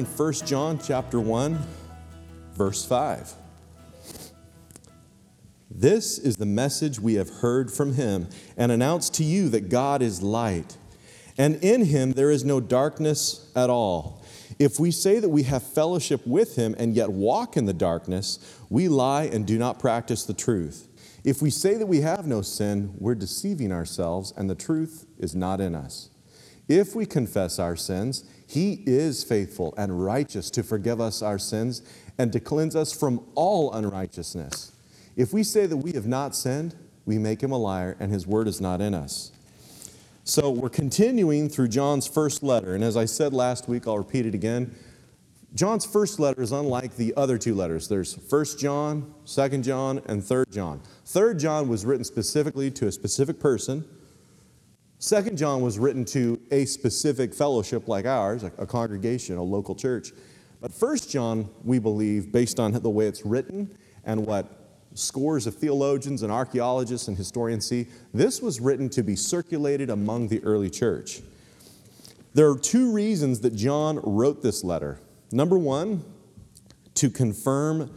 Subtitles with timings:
[0.00, 1.58] In 1 John chapter 1,
[2.54, 3.34] verse 5.
[5.70, 8.26] This is the message we have heard from him
[8.56, 10.78] and announced to you that God is light,
[11.36, 14.24] and in him there is no darkness at all.
[14.58, 18.38] If we say that we have fellowship with him and yet walk in the darkness,
[18.70, 20.88] we lie and do not practice the truth.
[21.24, 25.34] If we say that we have no sin, we're deceiving ourselves, and the truth is
[25.34, 26.08] not in us.
[26.68, 31.82] If we confess our sins, he is faithful and righteous to forgive us our sins
[32.18, 34.72] and to cleanse us from all unrighteousness.
[35.14, 36.74] If we say that we have not sinned,
[37.06, 39.30] we make him a liar, and his word is not in us.
[40.24, 42.74] So we're continuing through John's first letter.
[42.74, 44.74] And as I said last week, I'll repeat it again.
[45.54, 47.86] John's first letter is unlike the other two letters.
[47.86, 50.80] There's 1 John, 2 John, and 3 John.
[51.04, 53.84] 3 John was written specifically to a specific person
[55.02, 60.12] Second John was written to a specific fellowship like ours, a, congregation, a local church.
[60.60, 65.54] But First John, we believe, based on the way it's written and what scores of
[65.54, 70.68] theologians and archaeologists and historians see, this was written to be circulated among the early
[70.68, 71.22] church.
[72.34, 75.00] There are two reasons that John wrote this letter.
[75.32, 76.04] Number one,
[76.96, 77.90] to confirm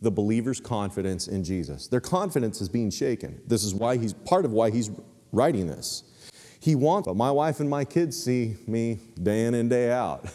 [0.00, 1.86] the believer's confidence in Jesus.
[1.86, 3.42] Their confidence is being shaken.
[3.46, 4.90] This is why he's part of why he's
[5.32, 6.04] writing this.
[6.60, 10.28] He wants, but my wife and my kids see me day in and day out.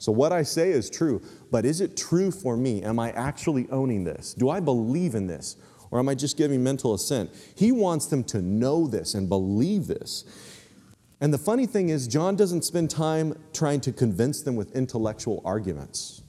[0.00, 2.82] So what I say is true, but is it true for me?
[2.84, 4.32] Am I actually owning this?
[4.32, 5.56] Do I believe in this?
[5.90, 7.30] Or am I just giving mental assent?
[7.56, 10.24] He wants them to know this and believe this.
[11.20, 15.42] And the funny thing is, John doesn't spend time trying to convince them with intellectual
[15.44, 16.22] arguments.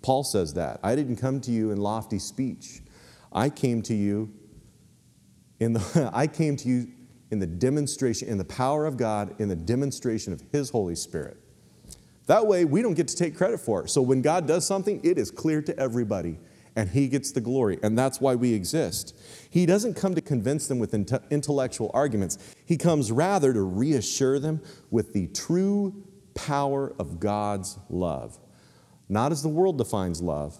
[0.00, 0.80] Paul says that.
[0.82, 2.80] I didn't come to you in lofty speech.
[3.32, 4.32] I came to you
[5.62, 6.88] in the, I came to you
[7.30, 11.38] in the demonstration, in the power of God, in the demonstration of His Holy Spirit.
[12.26, 13.88] That way, we don't get to take credit for it.
[13.88, 16.38] So when God does something, it is clear to everybody,
[16.76, 17.78] and He gets the glory.
[17.82, 19.16] And that's why we exist.
[19.50, 20.94] He doesn't come to convince them with
[21.30, 28.38] intellectual arguments, He comes rather to reassure them with the true power of God's love.
[29.08, 30.58] Not as the world defines love,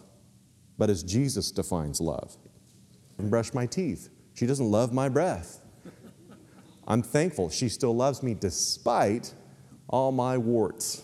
[0.78, 2.36] but as Jesus defines love.
[3.18, 4.08] And brush my teeth.
[4.34, 5.60] She doesn't love my breath.
[6.86, 9.34] I'm thankful she still loves me despite
[9.88, 11.02] all my warts.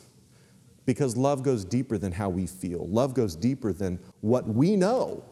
[0.86, 5.22] Because love goes deeper than how we feel, love goes deeper than what we know.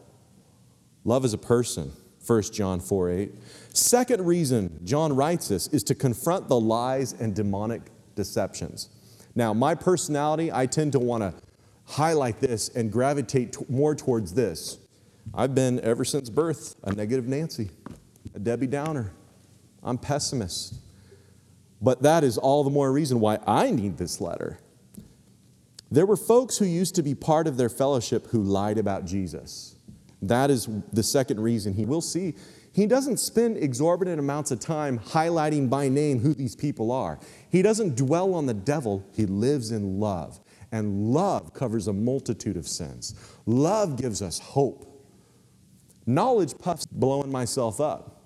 [1.03, 1.91] Love is a person,
[2.25, 3.31] 1 John 4 8.
[3.73, 7.81] Second reason John writes this is to confront the lies and demonic
[8.15, 8.89] deceptions.
[9.35, 11.33] Now, my personality, I tend to want to
[11.85, 14.77] highlight this and gravitate t- more towards this.
[15.33, 17.69] I've been, ever since birth, a negative Nancy,
[18.33, 19.11] a Debbie Downer.
[19.83, 20.75] I'm pessimist.
[21.81, 24.59] But that is all the more reason why I need this letter.
[25.89, 29.75] There were folks who used to be part of their fellowship who lied about Jesus.
[30.21, 32.35] That is the second reason he will see.
[32.73, 37.19] He doesn't spend exorbitant amounts of time highlighting by name who these people are.
[37.49, 40.39] He doesn't dwell on the devil, he lives in love.
[40.71, 43.15] And love covers a multitude of sins.
[43.45, 44.86] Love gives us hope.
[46.07, 48.21] Knowledge puffs blowing myself up.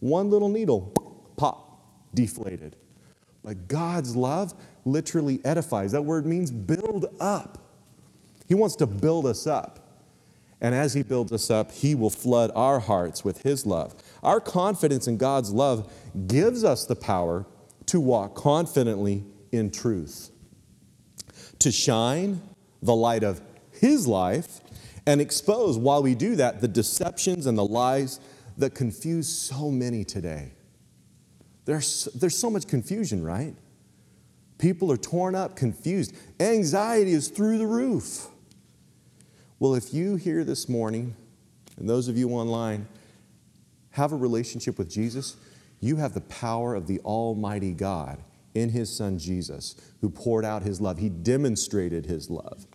[0.00, 0.92] One little needle,
[1.36, 1.82] pop,
[2.14, 2.76] deflated.
[3.42, 5.92] But God's love literally edifies.
[5.92, 7.58] That word means build up.
[8.46, 9.80] He wants to build us up.
[10.60, 13.94] And as He builds us up, He will flood our hearts with His love.
[14.22, 15.92] Our confidence in God's love
[16.26, 17.44] gives us the power
[17.86, 20.30] to walk confidently in truth,
[21.58, 22.40] to shine
[22.80, 24.60] the light of His life,
[25.06, 28.20] and expose, while we do that, the deceptions and the lies
[28.56, 30.52] that confuse so many today.
[31.64, 33.54] There's, there's so much confusion, right?
[34.58, 36.14] People are torn up, confused.
[36.40, 38.28] Anxiety is through the roof.
[39.58, 41.16] Well, if you here this morning,
[41.76, 42.86] and those of you online,
[43.90, 45.36] have a relationship with Jesus,
[45.80, 48.18] you have the power of the Almighty God
[48.54, 50.98] in His Son Jesus, who poured out His love.
[50.98, 52.66] He demonstrated His love,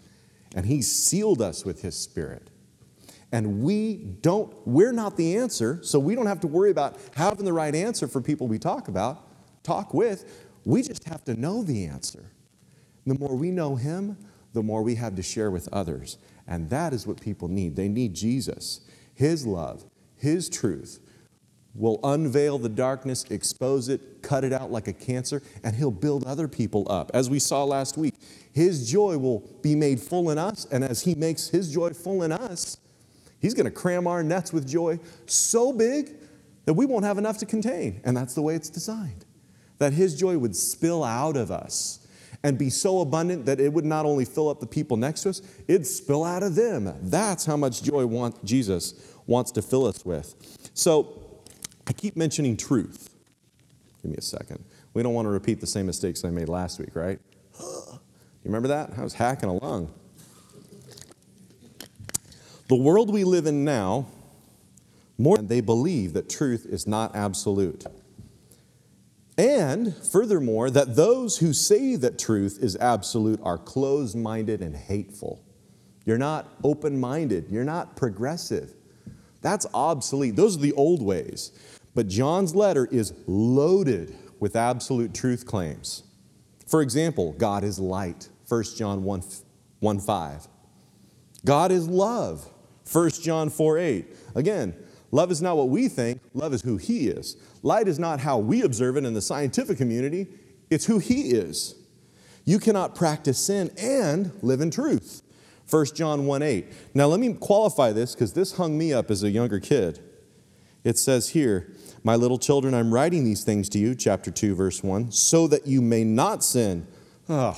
[0.55, 2.49] and He sealed us with His Spirit.
[3.31, 7.45] And we don't, we're not the answer, so we don't have to worry about having
[7.45, 9.27] the right answer for people we talk about,
[9.63, 10.47] talk with.
[10.65, 12.31] We just have to know the answer.
[13.05, 14.17] The more we know Him,
[14.53, 16.17] the more we have to share with others.
[16.47, 17.75] And that is what people need.
[17.75, 18.81] They need Jesus.
[19.13, 19.85] His love,
[20.15, 20.99] His truth
[21.79, 26.25] will unveil the darkness, expose it, cut it out like a cancer, and He'll build
[26.25, 27.09] other people up.
[27.13, 28.13] As we saw last week,
[28.51, 32.21] His joy will be made full in us, and as He makes His joy full
[32.23, 32.77] in us,
[33.41, 36.11] He's going to cram our nets with joy so big
[36.65, 38.01] that we won't have enough to contain.
[38.03, 39.25] And that's the way it's designed.
[39.77, 42.05] That His joy would spill out of us.
[42.43, 45.29] and be so abundant that it would not only fill up the people next to
[45.29, 46.93] us, it'd spill out of them.
[47.01, 48.93] That's how much joy want, Jesus
[49.27, 50.35] wants to fill us with.
[50.73, 51.28] So
[51.89, 53.09] I keep mentioning truth.
[54.03, 54.63] Give me a second.
[54.93, 57.19] We don't want to repeat the same mistakes I made last week, right?
[58.41, 58.91] You remember that?
[58.97, 59.93] I was hacking along.
[62.69, 64.07] The world we live in now,
[65.17, 67.83] more than they believe that truth is not absolute.
[69.37, 75.43] And furthermore, that those who say that truth is absolute are closed minded and hateful.
[76.05, 78.73] You're not open minded, you're not progressive.
[79.41, 80.37] That's obsolete.
[80.37, 81.51] Those are the old ways.
[81.99, 86.03] But John's letter is loaded with absolute truth claims.
[86.65, 89.21] For example, God is light, 1 John 1,
[89.81, 90.47] 1 5.
[91.43, 92.49] God is love,
[92.89, 94.15] 1 John 4 8.
[94.33, 94.75] Again,
[95.11, 97.35] Love is not what we think, love is who He is.
[97.63, 100.27] Light is not how we observe it in the scientific community,
[100.69, 101.75] it's who He is.
[102.45, 105.21] You cannot practice sin and live in truth.
[105.69, 106.65] 1 John 1 8.
[106.93, 109.99] Now, let me qualify this because this hung me up as a younger kid.
[110.83, 111.73] It says here,
[112.03, 115.67] My little children, I'm writing these things to you, chapter 2, verse 1, so that
[115.67, 116.87] you may not sin.
[117.27, 117.57] Oh,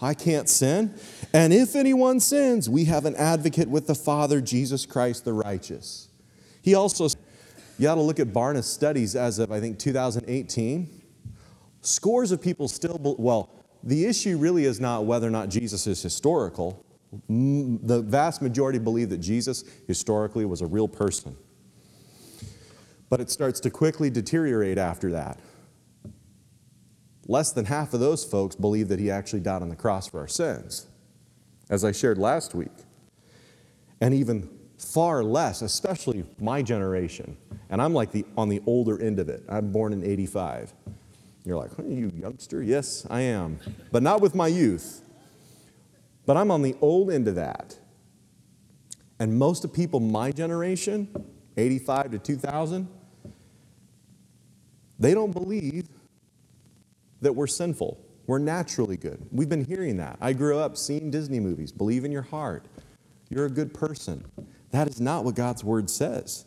[0.00, 0.94] I can't sin.
[1.32, 6.08] And if anyone sins, we have an advocate with the Father, Jesus Christ the righteous.
[6.62, 7.08] He also,
[7.78, 11.02] you ought to look at Barna's studies as of, I think, 2018.
[11.82, 13.50] Scores of people still, well,
[13.82, 16.84] the issue really is not whether or not Jesus is historical.
[17.28, 21.36] The vast majority believe that Jesus historically was a real person.
[23.08, 25.38] But it starts to quickly deteriorate after that.
[27.28, 30.20] Less than half of those folks believe that he actually died on the cross for
[30.20, 30.86] our sins,
[31.68, 32.72] as I shared last week.
[34.00, 34.48] And even
[34.78, 37.36] far less, especially my generation.
[37.70, 39.42] And I'm like the, on the older end of it.
[39.48, 40.72] I'm born in 85.
[41.44, 42.62] You're like, are you youngster?
[42.62, 43.58] Yes, I am.
[43.92, 45.02] But not with my youth.
[46.26, 47.78] But I'm on the old end of that.
[49.18, 51.08] And most of people my generation,
[51.56, 52.88] 85 to 2000,
[54.98, 55.88] they don't believe
[57.20, 57.98] that we're sinful.
[58.26, 59.24] We're naturally good.
[59.30, 60.18] We've been hearing that.
[60.20, 61.72] I grew up seeing Disney movies.
[61.72, 62.66] Believe in your heart.
[63.28, 64.24] You're a good person.
[64.70, 66.44] That is not what God's word says.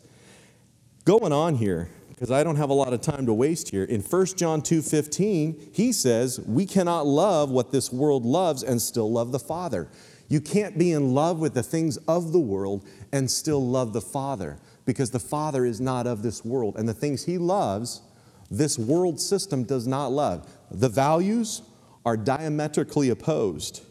[1.05, 3.83] Going on here, because I don't have a lot of time to waste here.
[3.83, 9.09] In 1 John 2:15, he says, "We cannot love what this world loves and still
[9.09, 9.89] love the Father."
[10.27, 14.01] You can't be in love with the things of the world and still love the
[14.01, 18.01] Father because the Father is not of this world and the things he loves,
[18.49, 20.49] this world system does not love.
[20.71, 21.61] The values
[22.05, 23.83] are diametrically opposed.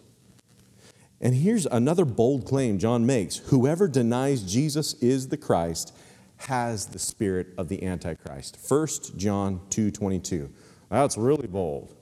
[1.21, 5.95] And here's another bold claim John makes whoever denies Jesus is the Christ
[6.39, 8.57] has the spirit of the Antichrist.
[8.57, 10.49] 1 John 2:22.
[10.91, 11.95] That's really bold.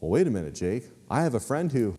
[0.00, 0.84] Well, wait a minute, Jake.
[1.08, 1.96] I have a friend who,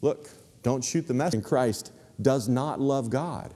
[0.00, 0.30] look,
[0.62, 1.46] don't shoot the messenger.
[1.46, 3.52] Christ does not love God.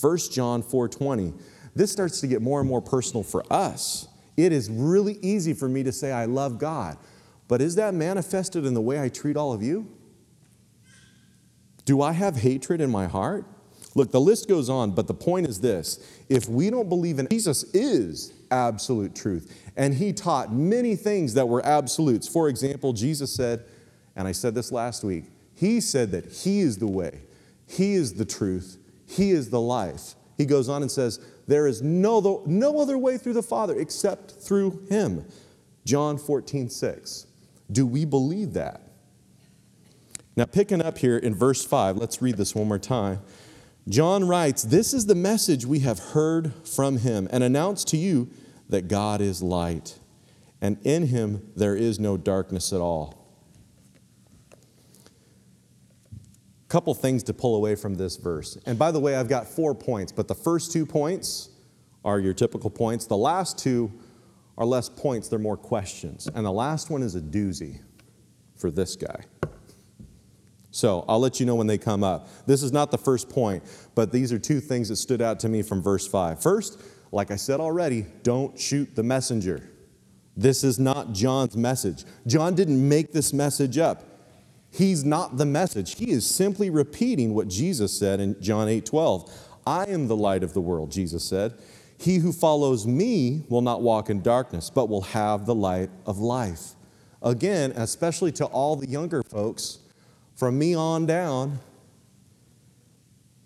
[0.00, 1.34] 1 John 4:20.
[1.74, 4.08] This starts to get more and more personal for us.
[4.36, 6.96] It is really easy for me to say I love God,
[7.48, 9.86] but is that manifested in the way I treat all of you?
[11.84, 13.46] Do I have hatred in my heart?
[13.94, 17.28] Look, the list goes on, but the point is this if we don't believe in
[17.28, 22.26] Jesus is absolute truth, and he taught many things that were absolutes.
[22.26, 23.64] For example, Jesus said,
[24.16, 25.24] and I said this last week,
[25.54, 27.20] he said that he is the way,
[27.66, 30.14] he is the truth, he is the life.
[30.36, 34.32] He goes on and says, There is no, no other way through the Father except
[34.32, 35.24] through him.
[35.84, 37.26] John 14, 6.
[37.70, 38.80] Do we believe that?
[40.36, 43.20] Now, picking up here in verse 5, let's read this one more time.
[43.88, 48.30] John writes, This is the message we have heard from him and announced to you
[48.68, 49.98] that God is light,
[50.60, 53.23] and in him there is no darkness at all.
[56.74, 58.58] Couple things to pull away from this verse.
[58.66, 61.50] And by the way, I've got four points, but the first two points
[62.04, 63.06] are your typical points.
[63.06, 63.92] The last two
[64.58, 66.28] are less points, they're more questions.
[66.34, 67.78] And the last one is a doozy
[68.56, 69.22] for this guy.
[70.72, 72.28] So I'll let you know when they come up.
[72.44, 73.62] This is not the first point,
[73.94, 76.42] but these are two things that stood out to me from verse 5.
[76.42, 79.70] First, like I said already, don't shoot the messenger.
[80.36, 82.04] This is not John's message.
[82.26, 84.13] John didn't make this message up.
[84.74, 85.94] He's not the message.
[85.94, 89.30] He is simply repeating what Jesus said in John 8 12.
[89.64, 91.54] I am the light of the world, Jesus said.
[91.96, 96.18] He who follows me will not walk in darkness, but will have the light of
[96.18, 96.72] life.
[97.22, 99.78] Again, especially to all the younger folks,
[100.34, 101.60] from me on down,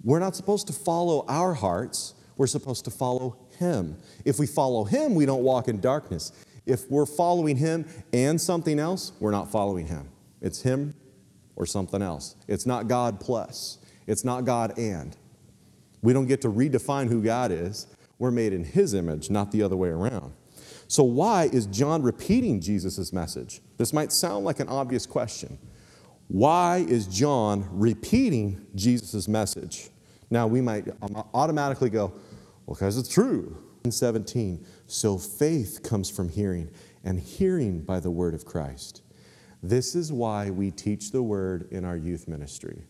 [0.02, 3.98] we're not supposed to follow our hearts, we're supposed to follow Him.
[4.24, 6.32] If we follow Him, we don't walk in darkness.
[6.64, 10.08] If we're following Him and something else, we're not following Him.
[10.40, 10.94] It's Him
[11.58, 12.36] or something else.
[12.46, 15.14] It's not God plus, it's not God and.
[16.00, 17.88] We don't get to redefine who God is.
[18.18, 20.32] We're made in His image, not the other way around.
[20.86, 23.60] So, why is John repeating Jesus' message?
[23.76, 25.58] This might sound like an obvious question.
[26.28, 29.90] Why is John repeating Jesus' message?
[30.30, 30.86] Now, we might
[31.34, 32.12] automatically go,
[32.66, 33.56] well, because it's true.
[33.84, 36.70] In 17, so faith comes from hearing,
[37.04, 39.02] and hearing by the word of Christ.
[39.62, 42.84] This is why we teach the word in our youth ministry.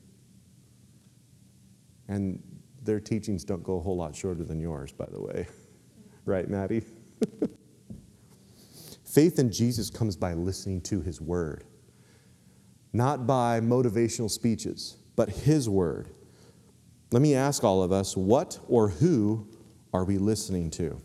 [2.08, 2.42] And
[2.82, 5.46] their teachings don't go a whole lot shorter than yours, by the way.
[6.24, 6.82] right, Maddie?
[9.04, 11.64] Faith in Jesus comes by listening to his word,
[12.92, 16.08] not by motivational speeches, but his word.
[17.10, 19.48] Let me ask all of us what or who
[19.94, 21.00] are we listening to?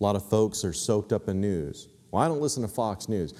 [0.00, 1.88] A lot of folks are soaked up in news.
[2.12, 3.34] Well, I don't listen to Fox News.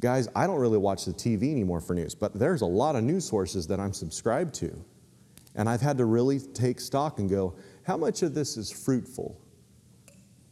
[0.00, 3.04] Guys, I don't really watch the TV anymore for news, but there's a lot of
[3.04, 4.84] news sources that I'm subscribed to.
[5.54, 7.54] And I've had to really take stock and go,
[7.84, 9.40] how much of this is fruitful?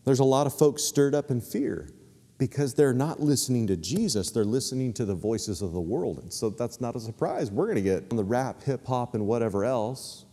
[0.04, 1.90] There's a lot of folks stirred up in fear
[2.38, 6.18] because they're not listening to Jesus, they're listening to the voices of the world.
[6.18, 7.50] And so that's not a surprise.
[7.50, 10.24] We're going to get on the rap, hip hop, and whatever else,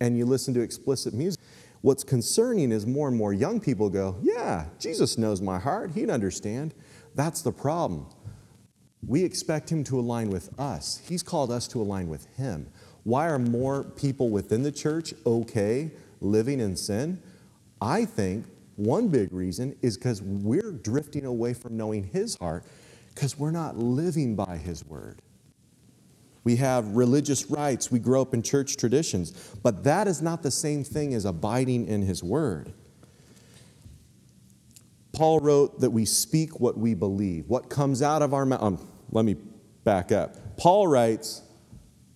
[0.00, 1.40] and you listen to explicit music.
[1.80, 6.10] What's concerning is more and more young people go, Yeah, Jesus knows my heart, he'd
[6.10, 6.74] understand.
[7.14, 8.06] That's the problem.
[9.06, 12.68] We expect him to align with us, he's called us to align with him.
[13.04, 17.22] Why are more people within the church okay living in sin?
[17.80, 18.44] I think
[18.78, 22.64] one big reason is because we're drifting away from knowing His heart
[23.14, 25.20] because we're not living by His word.
[26.48, 30.50] We have religious rites, we grow up in church traditions, but that is not the
[30.50, 32.72] same thing as abiding in His word.
[35.12, 38.62] Paul wrote that we speak what we believe, what comes out of our mouth.
[38.62, 39.36] Um, let me
[39.84, 40.56] back up.
[40.56, 41.42] Paul writes,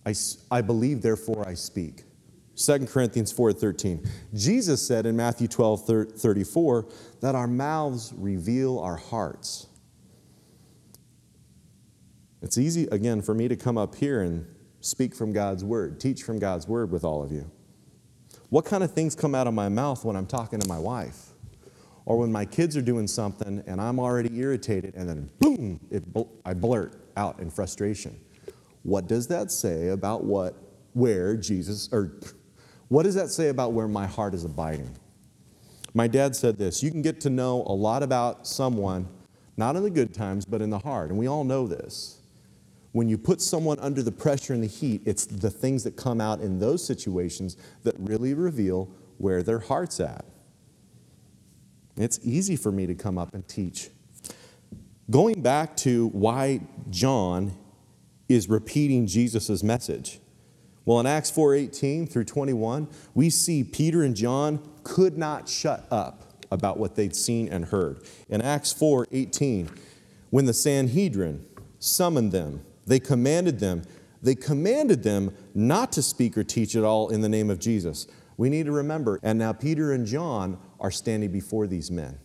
[0.06, 0.14] I,
[0.50, 2.04] I believe, therefore I speak.
[2.56, 4.08] 2 Corinthians 4:13.
[4.32, 6.86] Jesus said in Matthew 12, 34
[7.20, 9.66] that our mouths reveal our hearts.
[12.42, 14.46] It's easy, again, for me to come up here and
[14.80, 17.48] speak from God's word, teach from God's word with all of you.
[18.50, 21.28] What kind of things come out of my mouth when I'm talking to my wife?
[22.04, 26.02] Or when my kids are doing something and I'm already irritated and then boom, it,
[26.44, 28.20] I blurt out in frustration.
[28.82, 30.56] What does that say about what,
[30.94, 32.18] where Jesus, or
[32.88, 34.96] what does that say about where my heart is abiding?
[35.94, 39.06] My dad said this you can get to know a lot about someone,
[39.56, 41.10] not in the good times, but in the hard.
[41.10, 42.21] And we all know this.
[42.92, 46.20] When you put someone under the pressure and the heat, it's the things that come
[46.20, 50.24] out in those situations that really reveal where their heart's at.
[51.96, 53.90] It's easy for me to come up and teach.
[55.10, 57.56] Going back to why John
[58.28, 60.20] is repeating Jesus' message.
[60.84, 66.44] Well, in Acts 4:18 through 21, we see Peter and John could not shut up
[66.50, 68.02] about what they'd seen and heard.
[68.28, 69.68] In Acts 4:18,
[70.30, 71.44] when the Sanhedrin
[71.78, 73.82] summoned them, they commanded them,
[74.22, 78.06] they commanded them not to speak or teach at all in the name of Jesus.
[78.36, 82.18] We need to remember, and now Peter and John are standing before these men.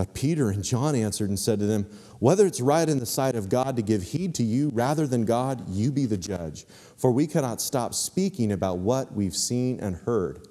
[0.00, 1.84] But Peter and John answered and said to them,
[2.20, 5.26] Whether it's right in the sight of God to give heed to you rather than
[5.26, 6.64] God, you be the judge.
[6.96, 10.48] For we cannot stop speaking about what we've seen and heard.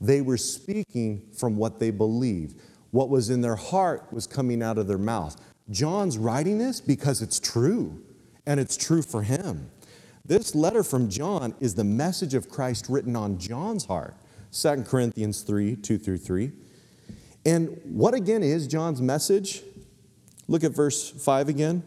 [0.00, 2.60] They were speaking from what they believed.
[2.90, 5.40] What was in their heart was coming out of their mouth.
[5.72, 8.02] John's writing this because it's true,
[8.46, 9.70] and it's true for him.
[10.24, 14.14] This letter from John is the message of Christ written on John's heart.
[14.52, 16.52] 2 Corinthians 3 2 through 3.
[17.44, 19.62] And what again is John's message?
[20.46, 21.82] Look at verse 5 again.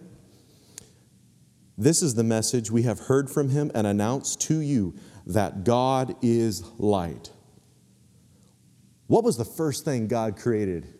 [1.78, 6.16] This is the message we have heard from him and announced to you that God
[6.22, 7.32] is light.
[9.08, 10.95] What was the first thing God created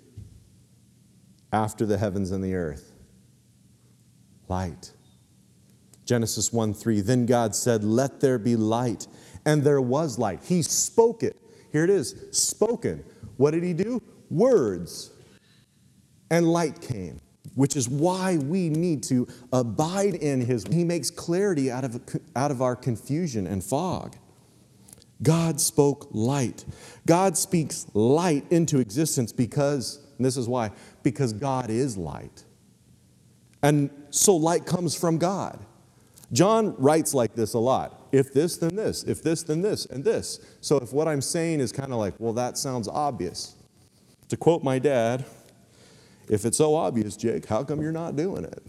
[1.56, 2.92] after the heavens and the earth?
[4.48, 4.92] Light.
[6.06, 7.02] Genesis 1 3.
[7.02, 9.08] Then God said, Let there be light.
[9.46, 10.44] And there was light.
[10.44, 11.36] He spoke it.
[11.72, 13.04] Here it is spoken.
[13.38, 14.02] What did he do?
[14.30, 15.12] words,
[16.30, 17.20] and light came,
[17.56, 20.66] which is why we need to abide in his.
[20.72, 22.02] He makes clarity out of,
[22.36, 24.16] out of our confusion and fog.
[25.24, 26.66] God spoke light.
[27.06, 30.72] God speaks light into existence because, this is why,
[31.04, 32.44] because God is light.
[33.64, 35.60] And so light comes from God.
[36.32, 38.08] John writes like this a lot.
[38.12, 39.04] If this, then this.
[39.04, 40.40] If this, then this, and this.
[40.62, 43.56] So if what I'm saying is kind of like, well, that sounds obvious,
[44.30, 45.26] to quote my dad,
[46.28, 48.64] If it's so obvious, Jake, how come you're not doing it?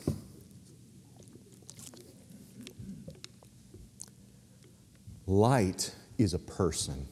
[5.27, 7.09] Light is a person.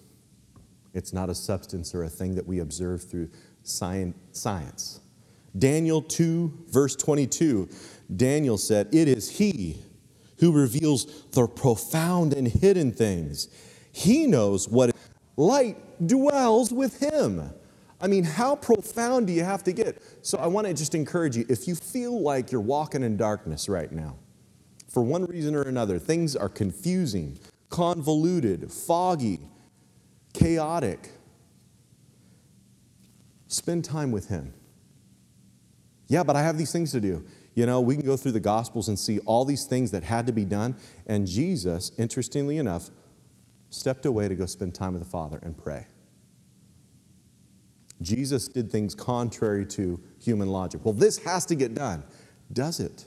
[0.92, 3.30] It's not a substance or a thing that we observe through
[3.64, 5.00] science.
[5.56, 7.68] Daniel 2, verse 22,
[8.14, 9.78] Daniel said, It is He
[10.38, 13.48] who reveals the profound and hidden things.
[13.92, 14.94] He knows what
[15.36, 17.50] light dwells with Him.
[18.00, 20.02] I mean, how profound do you have to get?
[20.22, 23.68] So I want to just encourage you if you feel like you're walking in darkness
[23.68, 24.16] right now,
[24.88, 27.38] for one reason or another, things are confusing,
[27.70, 29.40] convoluted, foggy,
[30.34, 31.10] chaotic,
[33.54, 34.52] spend time with Him.
[36.08, 37.24] Yeah, but I have these things to do.
[37.54, 40.26] You know, we can go through the Gospels and see all these things that had
[40.26, 40.76] to be done.
[41.06, 42.90] And Jesus, interestingly enough,
[43.70, 45.86] stepped away to go spend time with the Father and pray.
[48.02, 50.84] Jesus did things contrary to human logic.
[50.84, 52.02] Well, this has to get done.
[52.52, 53.06] Does it?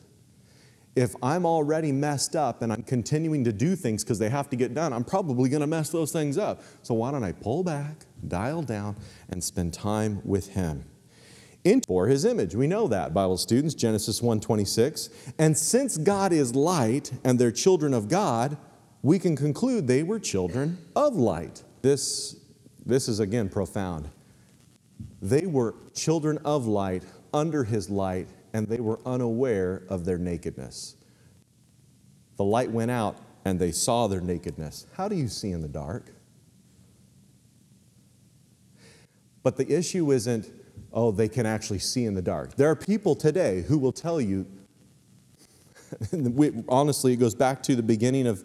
[0.95, 4.55] If I'm already messed up and I'm continuing to do things because they have to
[4.55, 6.63] get done, I'm probably going to mess those things up.
[6.81, 8.95] So why don't I pull back, dial down,
[9.29, 10.85] and spend time with Him?
[11.85, 12.55] For His image.
[12.55, 15.09] We know that, Bible students, Genesis 1:26.
[15.37, 18.55] And since God is light and they're children of God,
[19.01, 21.63] we can conclude they were children of light.
[21.81, 22.37] This,
[22.85, 24.09] this is again profound.
[25.21, 30.95] They were children of light under His light and they were unaware of their nakedness.
[32.37, 34.87] The light went out and they saw their nakedness.
[34.93, 36.11] How do you see in the dark?
[39.47, 40.51] But the issue isn't,
[40.91, 42.57] oh, they can actually see in the dark.
[42.57, 44.45] There are people today who will tell you,
[46.67, 48.43] honestly, it goes back to the beginning of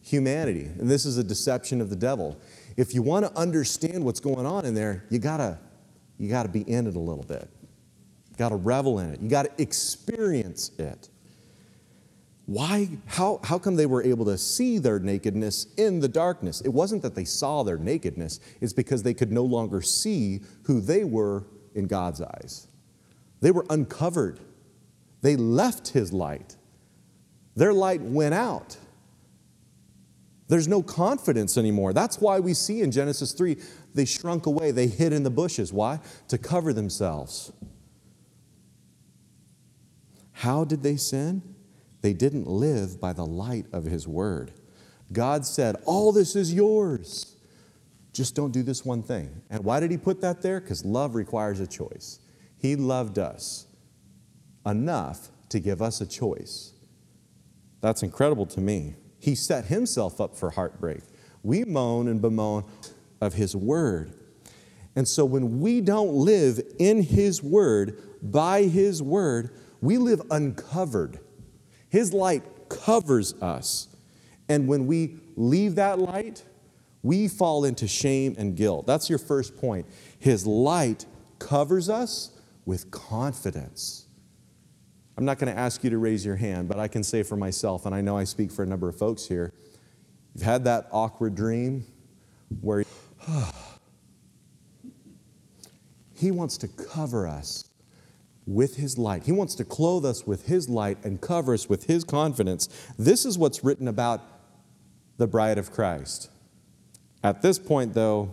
[0.00, 2.38] humanity, and this is a deception of the devil.
[2.76, 5.58] If you want to understand what's going on in there, you gotta,
[6.16, 7.50] you gotta be in it a little bit.
[8.30, 9.20] You got to revel in it.
[9.20, 11.08] You got to experience it.
[12.46, 12.88] Why?
[13.06, 16.60] How, how come they were able to see their nakedness in the darkness?
[16.60, 20.80] It wasn't that they saw their nakedness, it's because they could no longer see who
[20.80, 22.68] they were in God's eyes.
[23.40, 24.40] They were uncovered,
[25.22, 26.56] they left His light.
[27.56, 28.76] Their light went out.
[30.48, 31.92] There's no confidence anymore.
[31.92, 33.56] That's why we see in Genesis 3
[33.94, 35.72] they shrunk away, they hid in the bushes.
[35.72, 35.98] Why?
[36.28, 37.50] To cover themselves.
[40.32, 41.55] How did they sin?
[42.06, 44.52] They didn't live by the light of His Word.
[45.12, 47.34] God said, All this is yours.
[48.12, 49.42] Just don't do this one thing.
[49.50, 50.60] And why did He put that there?
[50.60, 52.20] Because love requires a choice.
[52.58, 53.66] He loved us
[54.64, 56.74] enough to give us a choice.
[57.80, 58.94] That's incredible to me.
[59.18, 61.02] He set Himself up for heartbreak.
[61.42, 62.66] We moan and bemoan
[63.20, 64.14] of His Word.
[64.94, 71.18] And so when we don't live in His Word, by His Word, we live uncovered.
[71.88, 73.88] His light covers us.
[74.48, 76.44] And when we leave that light,
[77.02, 78.86] we fall into shame and guilt.
[78.86, 79.86] That's your first point.
[80.18, 81.06] His light
[81.38, 82.30] covers us
[82.64, 84.06] with confidence.
[85.16, 87.36] I'm not going to ask you to raise your hand, but I can say for
[87.36, 89.52] myself, and I know I speak for a number of folks here,
[90.34, 91.86] you've had that awkward dream
[92.60, 92.84] where
[96.14, 97.64] he wants to cover us
[98.46, 99.24] with his light.
[99.24, 102.68] He wants to clothe us with his light and cover us with his confidence.
[102.98, 104.22] This is what's written about
[105.16, 106.30] the bride of Christ.
[107.24, 108.32] At this point, though,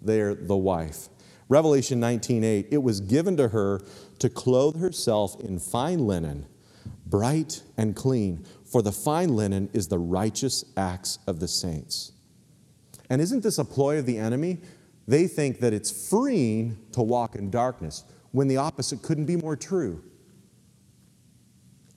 [0.00, 1.08] they're the wife.
[1.48, 3.80] Revelation 19:8, it was given to her
[4.18, 6.46] to clothe herself in fine linen,
[7.06, 12.12] bright and clean, for the fine linen is the righteous acts of the saints.
[13.08, 14.58] And isn't this a ploy of the enemy?
[15.06, 18.04] They think that it's freeing to walk in darkness
[18.36, 20.04] when the opposite couldn't be more true.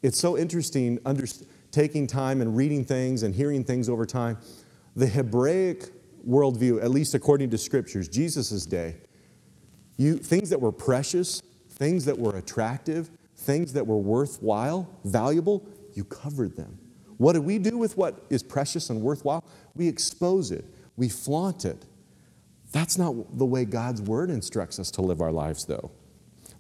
[0.02, 1.26] It's so interesting under,
[1.70, 4.38] taking time and reading things and hearing things over time.
[4.96, 5.92] The Hebraic
[6.26, 8.96] worldview, at least according to scriptures, Jesus' day,
[9.98, 16.06] you, things that were precious, things that were attractive, things that were worthwhile, valuable, you
[16.06, 16.80] covered them.
[17.18, 19.44] What do we do with what is precious and worthwhile?
[19.76, 20.64] We expose it,
[20.96, 21.86] we flaunt it.
[22.72, 25.92] That's not the way God's word instructs us to live our lives, though.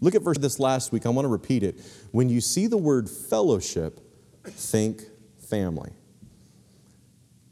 [0.02, 1.06] Look at verse this last week.
[1.06, 1.80] I want to repeat it.
[2.12, 4.00] When you see the word fellowship,
[4.46, 5.04] think
[5.50, 5.92] family.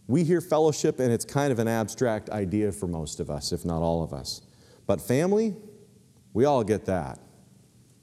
[0.07, 3.65] We hear fellowship, and it's kind of an abstract idea for most of us, if
[3.65, 4.41] not all of us.
[4.85, 5.55] But family,
[6.33, 7.19] we all get that.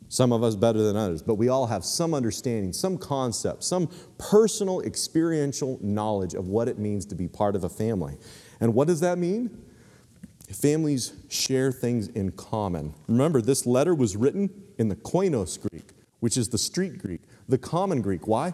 [0.08, 3.88] Some of us better than others, but we all have some understanding, some concept, some
[4.18, 8.18] personal experiential knowledge of what it means to be part of a family.
[8.60, 9.64] And what does that mean?
[10.52, 12.94] Families share things in common.
[13.08, 17.58] Remember, this letter was written in the Koinos Greek, which is the street Greek, the
[17.58, 18.26] common Greek.
[18.26, 18.52] Why?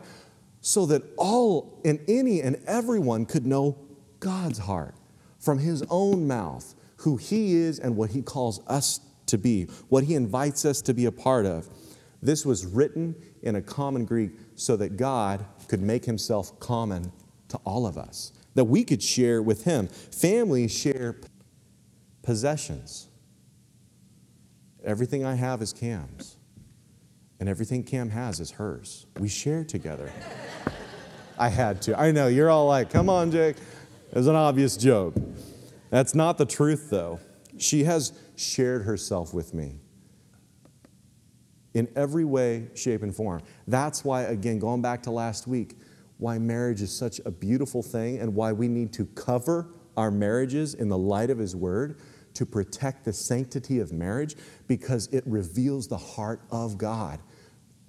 [0.60, 3.78] So that all and any and everyone could know
[4.20, 4.94] God's heart
[5.38, 10.04] from his own mouth, who he is and what he calls us to be, what
[10.04, 11.68] he invites us to be a part of.
[12.22, 17.10] This was written in a common Greek so that God could make himself common
[17.48, 19.88] to all of us, that we could share with him.
[19.88, 21.16] Families share
[22.22, 23.08] possessions.
[24.84, 26.36] Everything I have is Cam's,
[27.38, 29.06] and everything Cam has is hers.
[29.18, 30.12] We share together.
[31.38, 31.98] I had to.
[31.98, 33.56] I know, you're all like, come on, Jake.
[34.10, 35.14] It was an obvious joke.
[35.90, 37.20] That's not the truth, though.
[37.58, 39.80] She has shared herself with me
[41.74, 43.42] in every way, shape, and form.
[43.66, 45.76] That's why, again, going back to last week,
[46.18, 50.74] why marriage is such a beautiful thing and why we need to cover our marriages
[50.74, 52.00] in the light of His Word
[52.34, 57.20] to protect the sanctity of marriage because it reveals the heart of God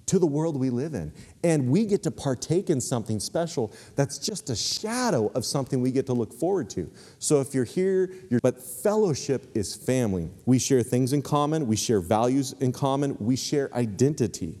[0.06, 1.12] to the world we live in.
[1.42, 5.90] And we get to partake in something special that's just a shadow of something we
[5.90, 6.90] get to look forward to.
[7.18, 10.28] So if you're here, you're, but fellowship is family.
[10.44, 14.58] We share things in common, we share values in common, we share identity,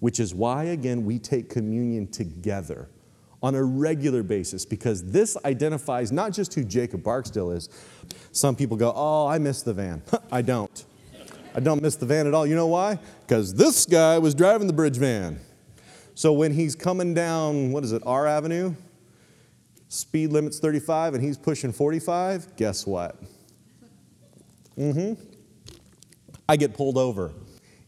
[0.00, 2.90] which is why, again, we take communion together
[3.46, 7.68] on a regular basis because this identifies not just who Jacob Barksdale is.
[8.32, 10.02] Some people go, Oh, I miss the van.
[10.32, 10.84] I don't.
[11.54, 12.44] I don't miss the van at all.
[12.44, 12.98] You know why?
[13.20, 15.38] Because this guy was driving the bridge van.
[16.16, 18.74] So when he's coming down, what is it, R Avenue?
[19.88, 22.56] Speed limit's 35 and he's pushing 45.
[22.56, 23.22] Guess what?
[24.76, 25.22] Mm hmm.
[26.48, 27.32] I get pulled over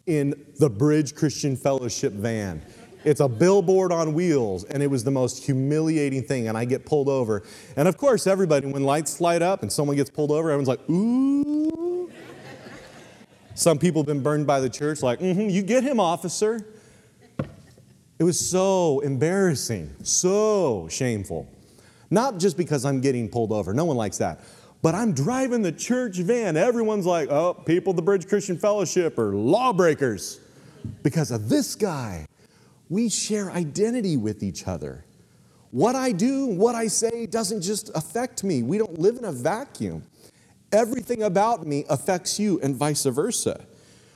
[0.07, 2.63] in the Bridge Christian Fellowship van.
[3.09, 6.47] It's a billboard on wheels, and it was the most humiliating thing.
[6.47, 7.43] And I get pulled over.
[7.75, 10.91] And of course, everybody, when lights light up and someone gets pulled over, everyone's like,
[10.91, 12.11] ooh.
[13.55, 16.61] Some people have been burned by the church, like, mm hmm, you get him, officer.
[18.19, 21.49] It was so embarrassing, so shameful.
[22.11, 24.41] Not just because I'm getting pulled over, no one likes that.
[24.83, 26.59] But I'm driving the church van.
[26.59, 30.41] Everyone's like, oh, people of the Bridge Christian Fellowship are lawbreakers
[31.03, 32.27] because of this guy
[32.89, 35.05] we share identity with each other.
[35.71, 38.63] What I do, what I say doesn't just affect me.
[38.63, 40.03] We don't live in a vacuum.
[40.73, 43.67] Everything about me affects you, and vice versa.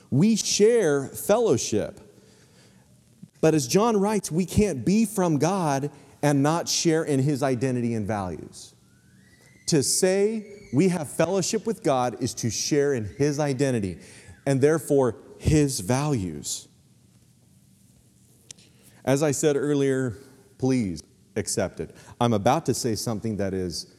[0.09, 1.99] We share fellowship.
[3.41, 7.93] But as John writes, we can't be from God and not share in his identity
[7.93, 8.73] and values.
[9.67, 13.99] To say we have fellowship with God is to share in his identity
[14.45, 16.67] and therefore his values.
[19.05, 20.17] As I said earlier,
[20.57, 21.03] please
[21.35, 21.95] accept it.
[22.21, 23.93] I'm about to say something that is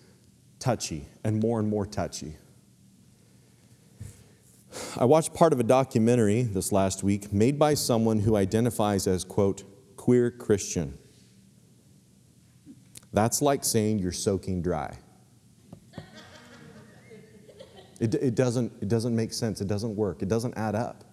[0.59, 2.37] touchy and more and more touchy.
[4.97, 9.25] I watched part of a documentary this last week made by someone who identifies as,
[9.25, 9.63] quote,
[9.97, 10.99] queer Christian.
[13.13, 14.99] That's like saying you're soaking dry.
[18.01, 19.61] It, it, doesn't, it doesn't make sense.
[19.61, 20.23] It doesn't work.
[20.23, 21.05] It doesn't add up.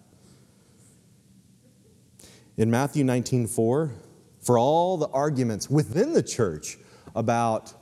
[2.62, 3.92] In Matthew 19 4,
[4.40, 6.78] for all the arguments within the church
[7.16, 7.74] about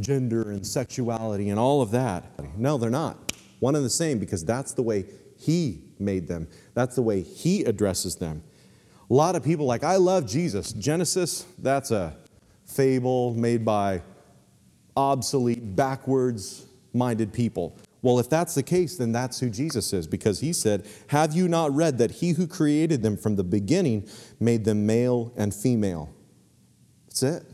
[0.00, 3.32] gender and sexuality and all of that, no, they're not.
[3.60, 5.06] One and the same because that's the way
[5.38, 8.42] He made them, that's the way He addresses them.
[9.08, 10.74] A lot of people like, I love Jesus.
[10.74, 12.14] Genesis, that's a
[12.66, 14.02] fable made by
[14.94, 17.78] obsolete, backwards minded people.
[18.02, 21.46] Well, if that's the case, then that's who Jesus is, because he said, Have you
[21.46, 24.08] not read that he who created them from the beginning
[24.40, 26.12] made them male and female?
[27.06, 27.44] That's it.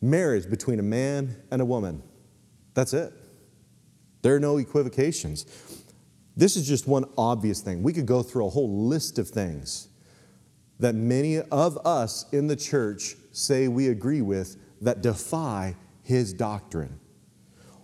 [0.00, 2.02] Marriage between a man and a woman.
[2.74, 3.12] That's it.
[4.22, 5.44] There are no equivocations.
[6.34, 7.82] This is just one obvious thing.
[7.82, 9.88] We could go through a whole list of things
[10.80, 16.98] that many of us in the church say we agree with that defy his doctrine.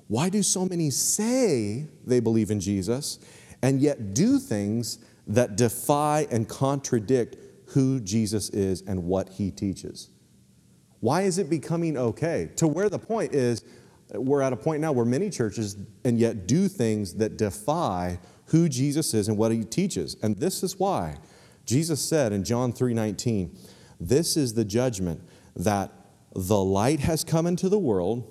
[0.09, 3.19] Why do so many say they believe in Jesus
[3.63, 10.09] and yet do things that defy and contradict who Jesus is and what he teaches?
[11.01, 12.51] Why is it becoming okay?
[12.57, 13.63] To where the point is,
[14.15, 18.69] we're at a point now where many churches and yet do things that defy who
[18.69, 20.17] Jesus is and what he teaches.
[20.23, 21.19] And this is why
[21.67, 23.51] Jesus said in John 3:19,
[24.01, 25.21] "This is the judgment
[25.55, 25.93] that
[26.35, 28.25] the light has come into the world,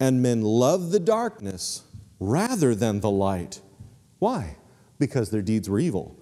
[0.00, 1.82] and men love the darkness
[2.20, 3.60] rather than the light.
[4.18, 4.56] Why?
[4.98, 6.16] Because their deeds were evil.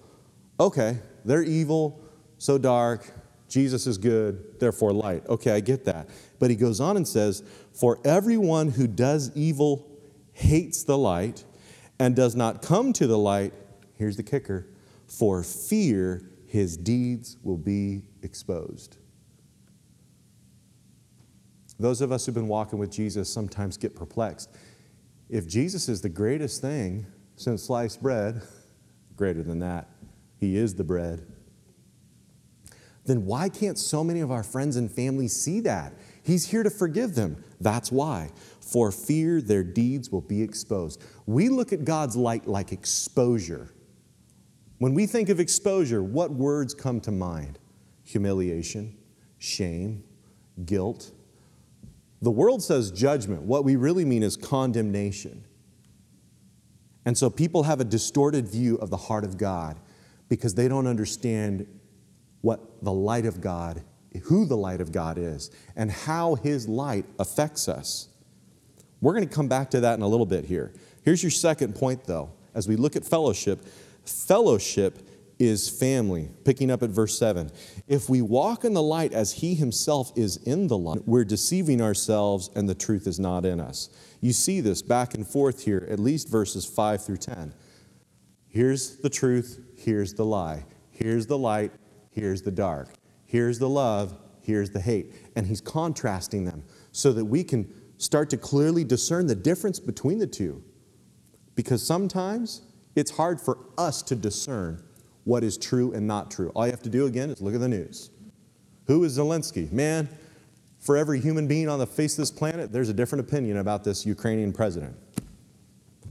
[0.59, 2.01] Okay, they're evil,
[2.37, 3.11] so dark.
[3.49, 5.25] Jesus is good, therefore light.
[5.27, 6.09] Okay, I get that.
[6.39, 9.89] But he goes on and says, For everyone who does evil
[10.33, 11.43] hates the light
[11.99, 13.53] and does not come to the light,
[13.95, 14.67] here's the kicker,
[15.07, 18.97] For fear his deeds will be exposed.
[21.79, 24.49] Those of us who've been walking with Jesus sometimes get perplexed.
[25.29, 28.41] If Jesus is the greatest thing since sliced bread,
[29.15, 29.89] greater than that,
[30.39, 31.25] he is the bread,
[33.05, 35.93] then why can't so many of our friends and family see that?
[36.23, 37.41] He's here to forgive them.
[37.61, 38.31] That's why.
[38.59, 41.01] For fear their deeds will be exposed.
[41.25, 43.73] We look at God's light like exposure.
[44.79, 47.59] When we think of exposure, what words come to mind?
[48.03, 48.97] Humiliation,
[49.37, 50.03] shame,
[50.65, 51.11] guilt.
[52.21, 53.43] The world says judgment.
[53.43, 55.43] What we really mean is condemnation.
[57.05, 59.79] And so people have a distorted view of the heart of God
[60.29, 61.67] because they don't understand
[62.41, 63.83] what the light of God,
[64.23, 68.09] who the light of God is, and how his light affects us.
[68.99, 70.73] We're going to come back to that in a little bit here.
[71.03, 72.31] Here's your second point, though.
[72.53, 73.63] As we look at fellowship,
[74.03, 75.06] fellowship
[75.39, 76.29] is family.
[76.45, 77.51] Picking up at verse 7.
[77.87, 81.81] If we walk in the light as he himself is in the light, we're deceiving
[81.81, 83.89] ourselves and the truth is not in us.
[84.21, 87.53] You see this back and forth here, at least verses 5 through 10.
[88.47, 90.65] Here's the truth, here's the lie.
[90.91, 91.71] Here's the light,
[92.09, 92.89] here's the dark.
[93.25, 95.13] Here's the love, here's the hate.
[95.35, 100.17] And he's contrasting them so that we can start to clearly discern the difference between
[100.17, 100.63] the two.
[101.55, 102.61] Because sometimes
[102.95, 104.83] it's hard for us to discern
[105.27, 106.49] what is true and not true.
[106.55, 108.11] All you have to do again is look at the news.
[108.85, 109.69] Who is Zelensky?
[109.73, 110.07] Man,
[110.79, 113.83] for every human being on the face of this planet, there's a different opinion about
[113.83, 114.95] this Ukrainian president.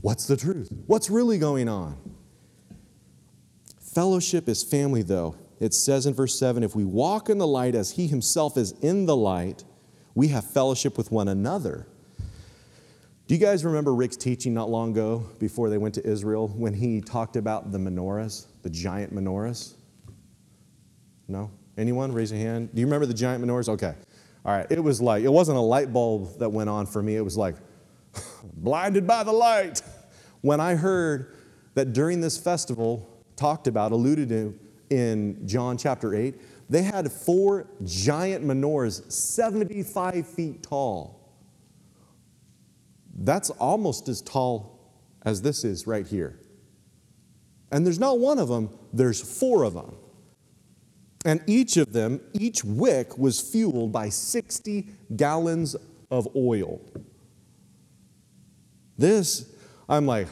[0.01, 0.71] What's the truth?
[0.85, 1.97] What's really going on?
[3.81, 5.35] Fellowship is family, though.
[5.59, 8.73] It says in verse 7 if we walk in the light as he himself is
[8.83, 9.63] in the light,
[10.13, 11.87] we have fellowship with one another.
[13.27, 16.73] Do you guys remember Rick's teaching not long ago before they went to Israel when
[16.73, 19.73] he talked about the menorahs, the giant menorahs?
[21.27, 21.51] No?
[21.77, 22.13] Anyone?
[22.13, 22.73] Raise your hand.
[22.73, 23.67] Do you remember the giant menorahs?
[23.67, 23.93] Okay.
[24.45, 24.65] All right.
[24.69, 27.17] It was like, it wasn't a light bulb that went on for me.
[27.17, 27.55] It was like,
[28.53, 29.81] blinded by the light.
[30.39, 31.35] When I heard
[31.73, 34.57] that during this festival, talked about, alluded to
[34.89, 36.33] in John chapter 8,
[36.69, 41.16] they had four giant menorahs, 75 feet tall.
[43.17, 44.79] That's almost as tall
[45.23, 46.39] as this is right here.
[47.71, 49.95] And there's not one of them, there's four of them.
[51.25, 55.75] And each of them, each wick was fueled by 60 gallons
[56.09, 56.79] of oil.
[58.97, 59.51] This,
[59.89, 60.27] I'm like,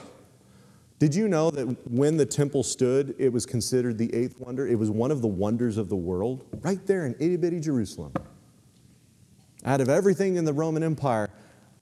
[0.97, 4.65] did you know that when the temple stood, it was considered the eighth wonder?
[4.65, 8.13] It was one of the wonders of the world, right there in itty bitty Jerusalem.
[9.65, 11.29] Out of everything in the Roman Empire,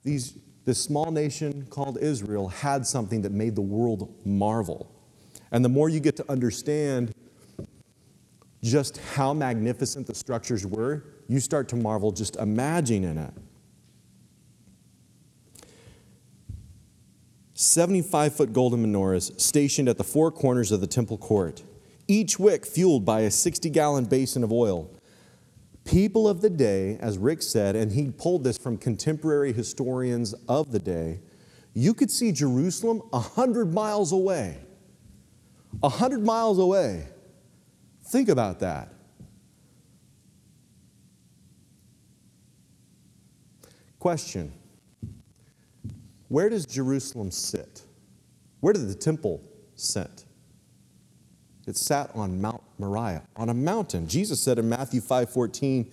[0.03, 4.89] these, this small nation called Israel had something that made the world marvel.
[5.51, 7.13] And the more you get to understand
[8.63, 13.33] just how magnificent the structures were, you start to marvel just imagining it.
[17.55, 21.61] 75 foot golden menorahs stationed at the four corners of the temple court,
[22.07, 24.89] each wick fueled by a 60 gallon basin of oil.
[25.85, 30.71] People of the day, as Rick said, and he pulled this from contemporary historians of
[30.71, 31.19] the day,
[31.73, 34.59] you could see Jerusalem a 100 miles away.
[35.81, 37.07] A 100 miles away.
[38.05, 38.93] Think about that.
[43.99, 44.53] Question
[46.33, 47.83] where does Jerusalem sit?
[48.59, 49.43] Where did the temple
[49.75, 50.25] sit?
[51.65, 54.07] It sat on Mount Moriah, on a mountain.
[54.07, 55.89] Jesus said in Matthew 5:14,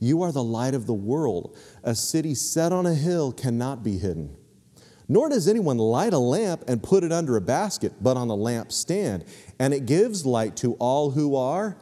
[0.00, 1.56] "You are the light of the world.
[1.82, 4.36] A city set on a hill cannot be hidden."
[5.08, 8.36] Nor does anyone light a lamp and put it under a basket, but on a
[8.36, 9.24] lampstand,
[9.58, 11.76] and it gives light to all who are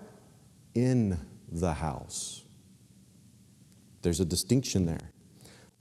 [0.74, 1.18] in
[1.50, 2.42] the house.
[4.02, 5.11] There's a distinction there.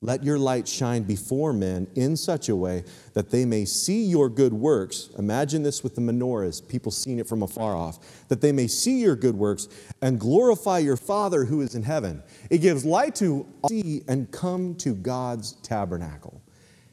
[0.04, 4.30] Let your light shine before men in such a way that they may see your
[4.30, 5.12] good works.
[5.20, 8.00] Imagine this with the menorahs, people seeing it from afar off.
[8.28, 9.68] That they may see your good works
[10.02, 12.24] and glorify your Father who is in heaven.
[12.50, 16.42] It gives light to see and come to God's tabernacle.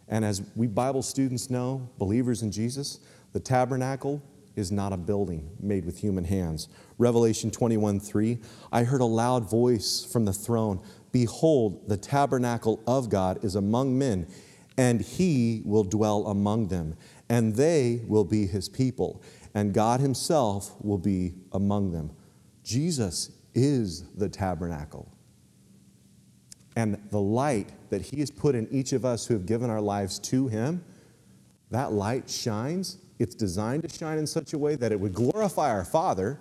[0.09, 3.01] And as we Bible students know, believers in Jesus,
[3.33, 4.23] the tabernacle
[4.59, 6.69] is not a building made with human hands.
[6.99, 8.39] Revelation 21 3,
[8.73, 10.83] I heard a loud voice from the throne
[11.21, 14.29] Behold, the tabernacle of God is among men,
[14.77, 16.97] and he will dwell among them,
[17.29, 19.21] and they will be his people,
[19.53, 22.13] and God himself will be among them.
[22.63, 25.13] Jesus is the tabernacle.
[26.77, 29.81] And the light that he has put in each of us who have given our
[29.81, 30.85] lives to him,
[31.73, 35.69] that light shines It's designed to shine in such a way that it would glorify
[35.71, 36.39] our Father.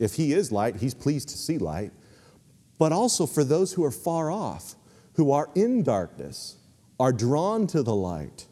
[0.00, 1.92] If He is light, He's pleased to see light.
[2.78, 4.74] But also for those who are far off,
[5.14, 6.56] who are in darkness,
[7.00, 8.46] are drawn to the light.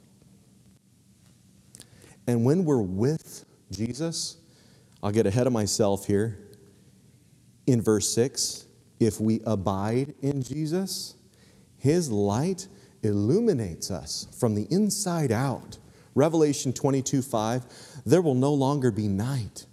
[2.27, 4.37] And when we're with Jesus,
[5.03, 6.39] I'll get ahead of myself here.
[7.67, 8.67] In verse 6,
[8.99, 11.15] if we abide in Jesus,
[11.79, 12.69] His light
[13.03, 15.79] illuminates us from the inside out.
[16.15, 19.67] Revelation 22 5, there will no longer be night.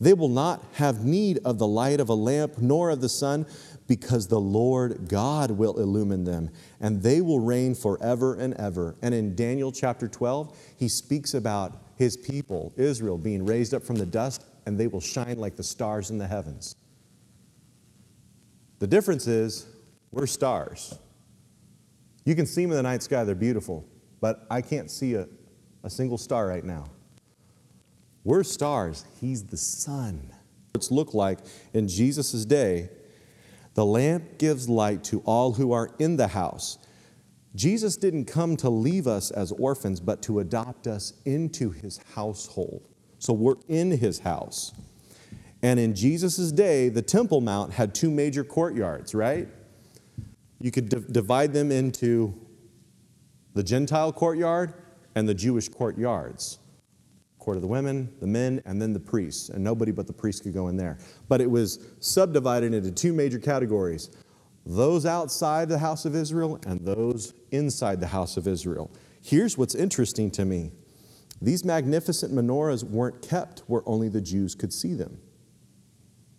[0.00, 3.46] They will not have need of the light of a lamp nor of the sun,
[3.88, 8.94] because the Lord God will illumine them, and they will reign forever and ever.
[9.02, 13.96] And in Daniel chapter 12, he speaks about his people, Israel, being raised up from
[13.96, 16.76] the dust, and they will shine like the stars in the heavens.
[18.78, 19.66] The difference is,
[20.12, 20.96] we're stars.
[22.24, 23.88] You can see them in the night sky, they're beautiful,
[24.20, 25.26] but I can't see a,
[25.82, 26.84] a single star right now.
[28.22, 30.34] We're stars, He's the sun.
[30.74, 31.38] It's look like
[31.72, 32.90] in Jesus' day,
[33.78, 36.78] the lamp gives light to all who are in the house.
[37.54, 42.88] Jesus didn't come to leave us as orphans, but to adopt us into his household.
[43.20, 44.72] So we're in his house.
[45.62, 49.46] And in Jesus' day, the Temple Mount had two major courtyards, right?
[50.58, 52.34] You could d- divide them into
[53.54, 54.74] the Gentile courtyard
[55.14, 56.58] and the Jewish courtyards
[57.48, 59.48] court of the women, the men, and then the priests.
[59.48, 60.98] And nobody but the priests could go in there.
[61.30, 64.10] But it was subdivided into two major categories
[64.66, 68.90] those outside the house of Israel and those inside the house of Israel.
[69.22, 70.72] Here's what's interesting to me
[71.40, 75.18] these magnificent menorahs weren't kept where only the Jews could see them.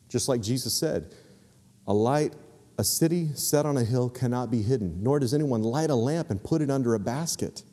[0.10, 1.15] Just like Jesus said,
[1.88, 2.36] a light,
[2.78, 6.30] a city set on a hill cannot be hidden, nor does anyone light a lamp
[6.30, 7.63] and put it under a basket.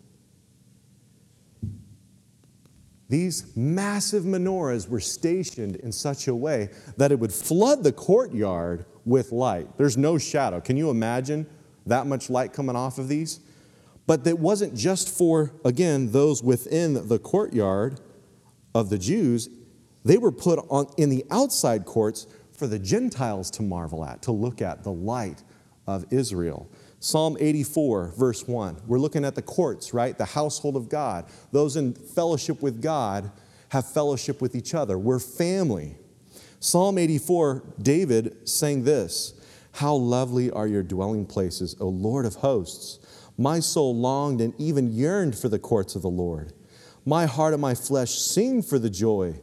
[3.09, 8.85] These massive menorahs were stationed in such a way that it would flood the courtyard
[9.05, 9.77] with light.
[9.77, 10.61] There's no shadow.
[10.61, 11.47] Can you imagine
[11.87, 13.41] that much light coming off of these?
[14.07, 18.01] But it wasn't just for, again, those within the courtyard
[18.75, 19.49] of the Jews.
[20.05, 24.33] They were put on in the outside courts for the Gentiles to marvel at, to
[24.33, 25.43] look at the light
[25.87, 26.69] of Israel.
[27.01, 28.83] Psalm 84, verse 1.
[28.87, 30.17] We're looking at the courts, right?
[30.17, 31.27] The household of God.
[31.53, 33.31] Those in fellowship with God
[33.69, 34.99] have fellowship with each other.
[34.99, 35.97] We're family.
[36.61, 39.35] Psalm 84, David sang this
[39.73, 42.99] How lovely are your dwelling places, O Lord of hosts!
[43.39, 46.55] My soul longed and even yearned for the courts of the Lord.
[47.05, 49.35] My heart and my flesh sing for the joy.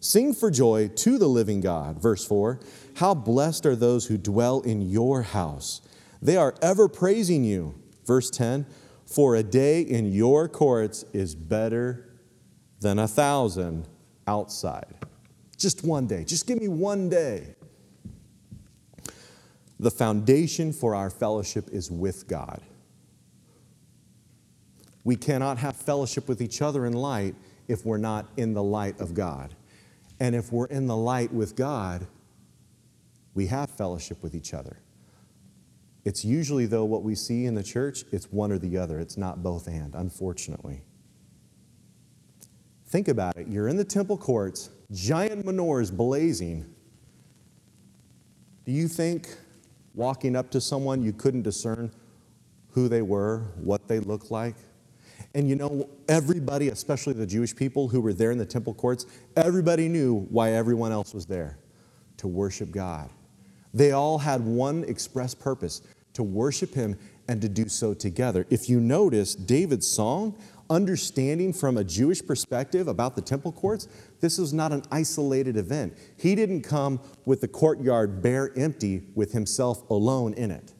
[0.00, 2.00] Sing for joy to the living God.
[2.00, 2.60] Verse 4
[2.96, 5.80] How blessed are those who dwell in your house.
[6.20, 7.74] They are ever praising you.
[8.04, 8.66] Verse 10
[9.06, 12.08] For a day in your courts is better
[12.80, 13.88] than a thousand
[14.26, 14.94] outside.
[15.56, 16.24] Just one day.
[16.24, 17.54] Just give me one day.
[19.80, 22.60] The foundation for our fellowship is with God.
[25.04, 27.34] We cannot have fellowship with each other in light
[27.68, 29.54] if we're not in the light of God.
[30.20, 32.06] And if we're in the light with God,
[33.34, 34.78] we have fellowship with each other.
[36.04, 38.98] It's usually, though, what we see in the church, it's one or the other.
[38.98, 40.82] It's not both and, unfortunately.
[42.86, 43.48] Think about it.
[43.48, 46.64] You're in the temple courts, giant menorahs blazing.
[48.64, 49.28] Do you think
[49.94, 51.90] walking up to someone you couldn't discern
[52.70, 54.54] who they were, what they looked like?
[55.34, 59.04] And you know, everybody, especially the Jewish people who were there in the temple courts,
[59.36, 61.58] everybody knew why everyone else was there
[62.16, 63.10] to worship God.
[63.74, 65.82] They all had one express purpose
[66.14, 66.96] to worship him
[67.28, 68.46] and to do so together.
[68.50, 70.36] If you notice David's song,
[70.70, 73.88] understanding from a Jewish perspective about the temple courts,
[74.20, 75.96] this was not an isolated event.
[76.16, 80.72] He didn't come with the courtyard bare empty with himself alone in it.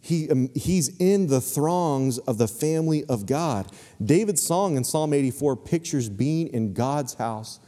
[0.00, 3.70] He, um, he's in the throngs of the family of God.
[4.02, 7.60] David's song in Psalm 84 pictures being in God's house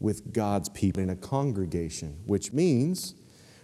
[0.00, 3.14] with God's people in a congregation, which means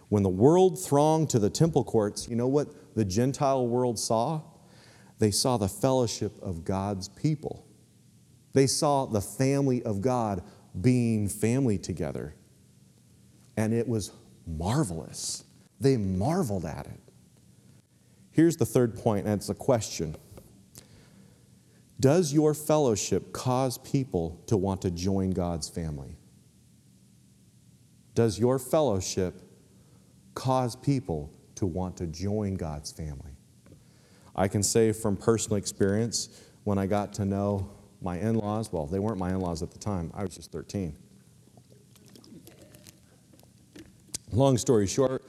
[0.09, 4.43] when the world thronged to the temple courts, you know what the Gentile world saw?
[5.19, 7.67] They saw the fellowship of God's people.
[8.53, 10.43] They saw the family of God
[10.81, 12.35] being family together.
[13.57, 14.13] And it was
[14.47, 15.45] marvelous.
[15.81, 17.01] They marveled at it.
[18.31, 20.17] Here's the third point, and it's a question
[22.01, 26.17] Does your fellowship cause people to want to join God's family?
[28.15, 29.41] Does your fellowship
[30.35, 33.33] cause people to want to join God's family.
[34.37, 36.29] I can say from personal experience,
[36.65, 38.73] when I got to know my in laws.
[38.73, 40.97] Well, they weren't my in laws at the time, I was just 13.
[44.33, 45.23] Long story short,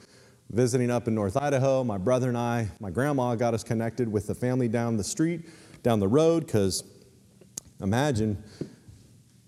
[0.50, 4.26] visiting up in North Idaho, my brother and I, my grandma got us connected with
[4.26, 5.48] the family down the street,
[5.82, 6.82] down the road, because
[7.80, 8.42] imagine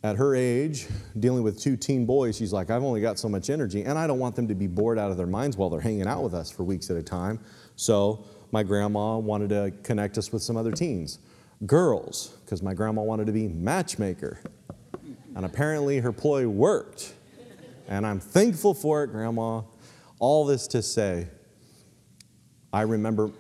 [0.03, 0.87] at her age,
[1.19, 4.07] dealing with two teen boys, she's like, I've only got so much energy, and I
[4.07, 6.35] don't want them to be bored out of their minds while they're hanging out with
[6.35, 7.41] us for weeks at a time.
[7.75, 11.19] So my grandma wanted to connect us with some other teens.
[11.67, 14.41] Girls, because my grandma wanted to be matchmaker.
[15.35, 17.15] And apparently her ploy worked.
[17.89, 19.63] And I'm thankful for it, Grandma.
[20.19, 21.29] All this to say,
[22.73, 23.31] I remember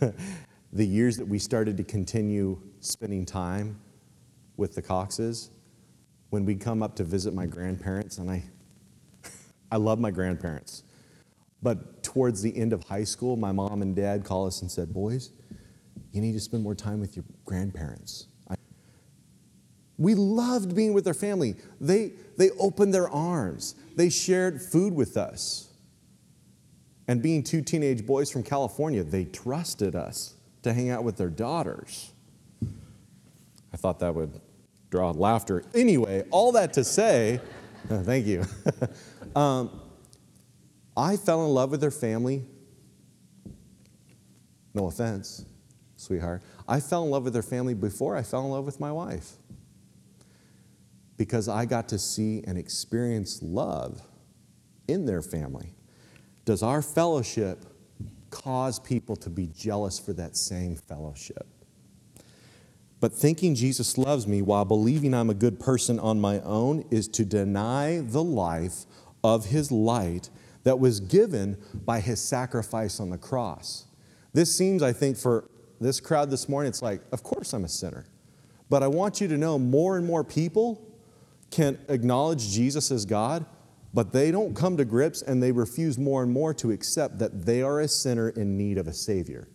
[0.72, 3.80] the years that we started to continue spending time
[4.56, 5.50] with the Coxes
[6.30, 8.44] when we'd come up to visit my grandparents, and I,
[9.72, 10.82] I love my grandparents.
[11.62, 14.92] But towards the end of high school, my mom and dad called us and said,
[14.92, 15.30] Boys,
[16.12, 18.26] you need to spend more time with your grandparents.
[18.48, 18.54] I,
[19.96, 21.56] we loved being with their family.
[21.80, 25.64] They, they opened their arms, they shared food with us.
[27.08, 31.30] And being two teenage boys from California, they trusted us to hang out with their
[31.30, 32.12] daughters.
[33.72, 34.38] I thought that would
[34.90, 35.64] draw laughter.
[35.74, 37.40] Anyway, all that to say,
[37.88, 38.44] thank you.
[39.36, 39.80] um,
[40.96, 42.44] I fell in love with their family.
[44.74, 45.44] No offense,
[45.96, 46.42] sweetheart.
[46.66, 49.32] I fell in love with their family before I fell in love with my wife
[51.16, 54.00] because I got to see and experience love
[54.86, 55.74] in their family.
[56.44, 57.64] Does our fellowship
[58.30, 61.46] cause people to be jealous for that same fellowship?
[63.00, 67.06] But thinking Jesus loves me while believing I'm a good person on my own is
[67.08, 68.86] to deny the life
[69.22, 70.30] of his light
[70.64, 73.86] that was given by his sacrifice on the cross.
[74.32, 75.48] This seems, I think, for
[75.80, 78.06] this crowd this morning, it's like, of course I'm a sinner.
[78.68, 80.84] But I want you to know more and more people
[81.50, 83.46] can acknowledge Jesus as God,
[83.94, 87.46] but they don't come to grips and they refuse more and more to accept that
[87.46, 89.48] they are a sinner in need of a Savior.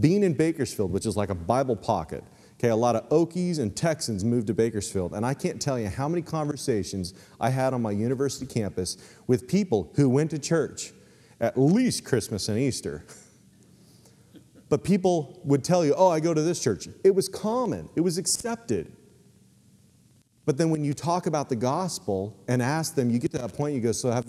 [0.00, 2.24] Being in Bakersfield, which is like a Bible pocket,
[2.58, 5.12] okay, a lot of Okies and Texans moved to Bakersfield.
[5.12, 9.48] And I can't tell you how many conversations I had on my university campus with
[9.48, 10.92] people who went to church
[11.40, 13.04] at least Christmas and Easter.
[14.68, 16.88] But people would tell you, oh, I go to this church.
[17.04, 18.92] It was common, it was accepted.
[20.44, 23.54] But then when you talk about the gospel and ask them, you get to that
[23.54, 24.26] point, you go, so have,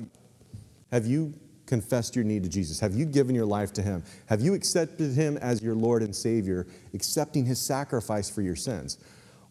[0.92, 1.34] have you
[1.66, 2.80] confessed your need to Jesus?
[2.80, 4.04] Have you given your life to Him?
[4.28, 8.98] Have you accepted Him as your Lord and Savior, accepting His sacrifice for your sins?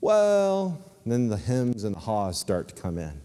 [0.00, 3.20] Well, then the hymns and the haws start to come in.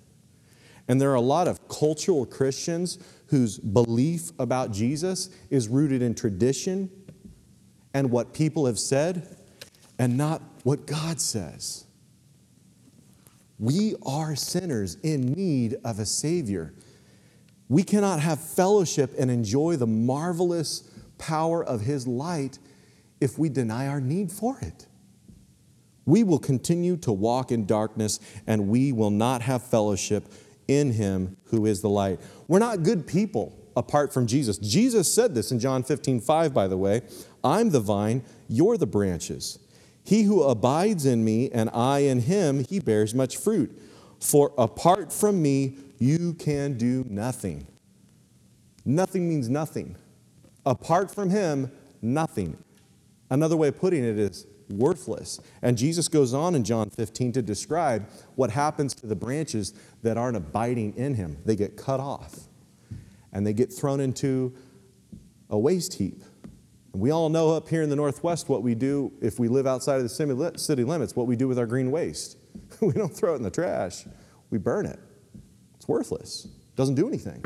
[0.88, 6.16] And there are a lot of cultural Christians whose belief about Jesus is rooted in
[6.16, 6.90] tradition
[7.94, 9.38] and what people have said
[10.00, 11.86] and not what God says.
[13.60, 16.74] We are sinners in need of a Savior.
[17.70, 22.60] We cannot have fellowship and enjoy the marvelous power of His light
[23.20, 24.88] if we deny our need for it.
[26.06, 30.32] We will continue to walk in darkness and we will not have fellowship
[30.68, 32.20] in Him who is the light.
[32.48, 34.58] We're not good people apart from Jesus.
[34.58, 37.02] Jesus said this in John 15, 5, by the way
[37.44, 39.60] I'm the vine, you're the branches.
[40.04, 43.78] He who abides in me and I in him, he bears much fruit.
[44.20, 47.68] For apart from me, you can do nothing.
[48.86, 49.96] Nothing means nothing.
[50.66, 52.58] Apart from Him, nothing.
[53.30, 55.40] Another way of putting it is worthless.
[55.62, 60.18] And Jesus goes on in John 15 to describe what happens to the branches that
[60.18, 61.38] aren't abiding in Him.
[61.46, 62.48] They get cut off
[63.34, 64.54] and they get thrown into
[65.50, 66.24] a waste heap.
[66.94, 69.68] And we all know up here in the Northwest what we do if we live
[69.68, 70.10] outside of the
[70.58, 72.38] city limits, what we do with our green waste.
[72.82, 74.06] we don't throw it in the trash,
[74.50, 75.00] we burn it
[75.76, 77.44] It's worthless, doesn't do anything.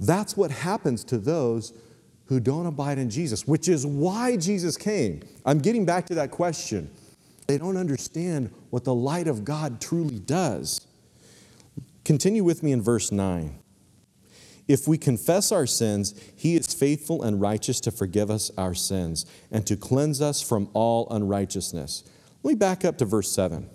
[0.00, 1.72] That's what happens to those
[2.26, 5.20] who don't abide in Jesus, which is why Jesus came.
[5.44, 6.90] I'm getting back to that question.
[7.46, 10.86] They don't understand what the light of God truly does.
[12.04, 13.58] Continue with me in verse 9.
[14.68, 19.26] If we confess our sins, he is faithful and righteous to forgive us our sins
[19.50, 22.04] and to cleanse us from all unrighteousness.
[22.42, 23.68] Let me back up to verse 7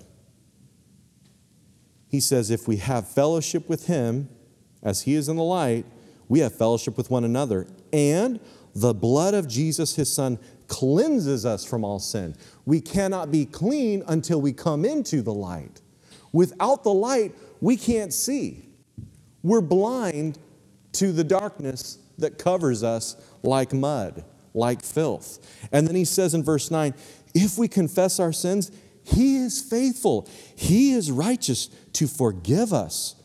[2.10, 4.30] he says, if we have fellowship with him,
[4.84, 5.86] as he is in the light,
[6.30, 7.68] we have fellowship with one another.
[7.92, 8.40] And
[8.74, 12.36] the blood of Jesus, his son, cleanses us from all sin.
[12.66, 15.82] We cannot be clean until we come into the light.
[16.32, 18.70] Without the light, we can't see.
[19.44, 20.38] We're blind
[20.94, 25.40] to the darkness that covers us like mud, like filth.
[25.72, 26.94] And then he says in verse 9,
[27.34, 28.72] if we confess our sins,
[29.08, 33.16] He is faithful, He is righteous to forgive us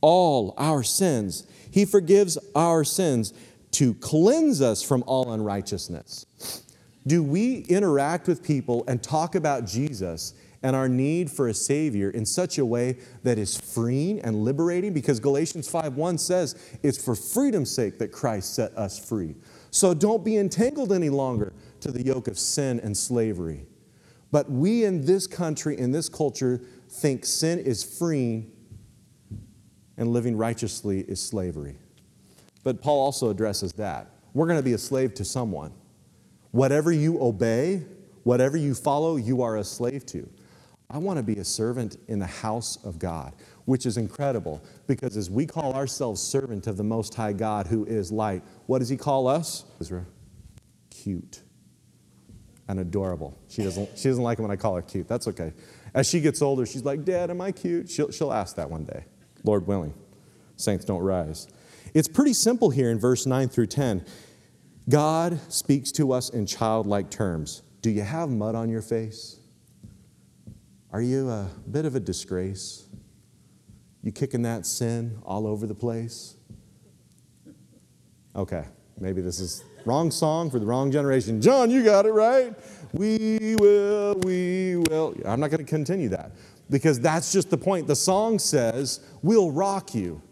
[0.00, 1.46] all our sins.
[1.70, 3.32] He forgives our sins
[3.72, 6.26] to cleanse us from all unrighteousness.
[7.06, 12.10] Do we interact with people and talk about Jesus and our need for a Savior
[12.10, 14.92] in such a way that is freeing and liberating?
[14.92, 19.36] Because Galatians 5:1 says it's for freedom's sake that Christ set us free.
[19.70, 23.66] So don't be entangled any longer to the yoke of sin and slavery.
[24.34, 26.60] But we in this country, in this culture,
[26.90, 28.50] think sin is freeing
[29.96, 31.76] and living righteously is slavery.
[32.64, 34.10] But Paul also addresses that.
[34.32, 35.72] We're going to be a slave to someone.
[36.50, 37.84] Whatever you obey,
[38.24, 40.28] whatever you follow, you are a slave to.
[40.90, 43.34] I want to be a servant in the house of God,
[43.66, 47.84] which is incredible because as we call ourselves servant of the Most High God who
[47.84, 49.64] is light, what does He call us?
[50.90, 51.44] Cute
[52.68, 53.38] and adorable.
[53.48, 55.08] She doesn't, she doesn't like it when I call her cute.
[55.08, 55.52] That's okay.
[55.94, 57.88] As she gets older, she's like, Dad, am I cute?
[57.88, 59.04] She'll, she'll ask that one day,
[59.44, 59.94] Lord willing.
[60.56, 61.48] Saints don't rise.
[61.92, 64.04] It's pretty simple here in verse 9 through 10.
[64.88, 67.62] God speaks to us in childlike terms.
[67.80, 69.38] Do you have mud on your face?
[70.92, 72.86] Are you a bit of a disgrace?
[74.02, 76.36] You kicking that sin all over the place?
[78.36, 78.64] Okay,
[78.98, 81.40] maybe this is wrong song for the wrong generation.
[81.40, 82.54] John, you got it right.
[82.92, 85.14] We will, we will.
[85.24, 86.30] I'm not going to continue that
[86.70, 87.86] because that's just the point.
[87.86, 90.22] The song says, We'll rock you.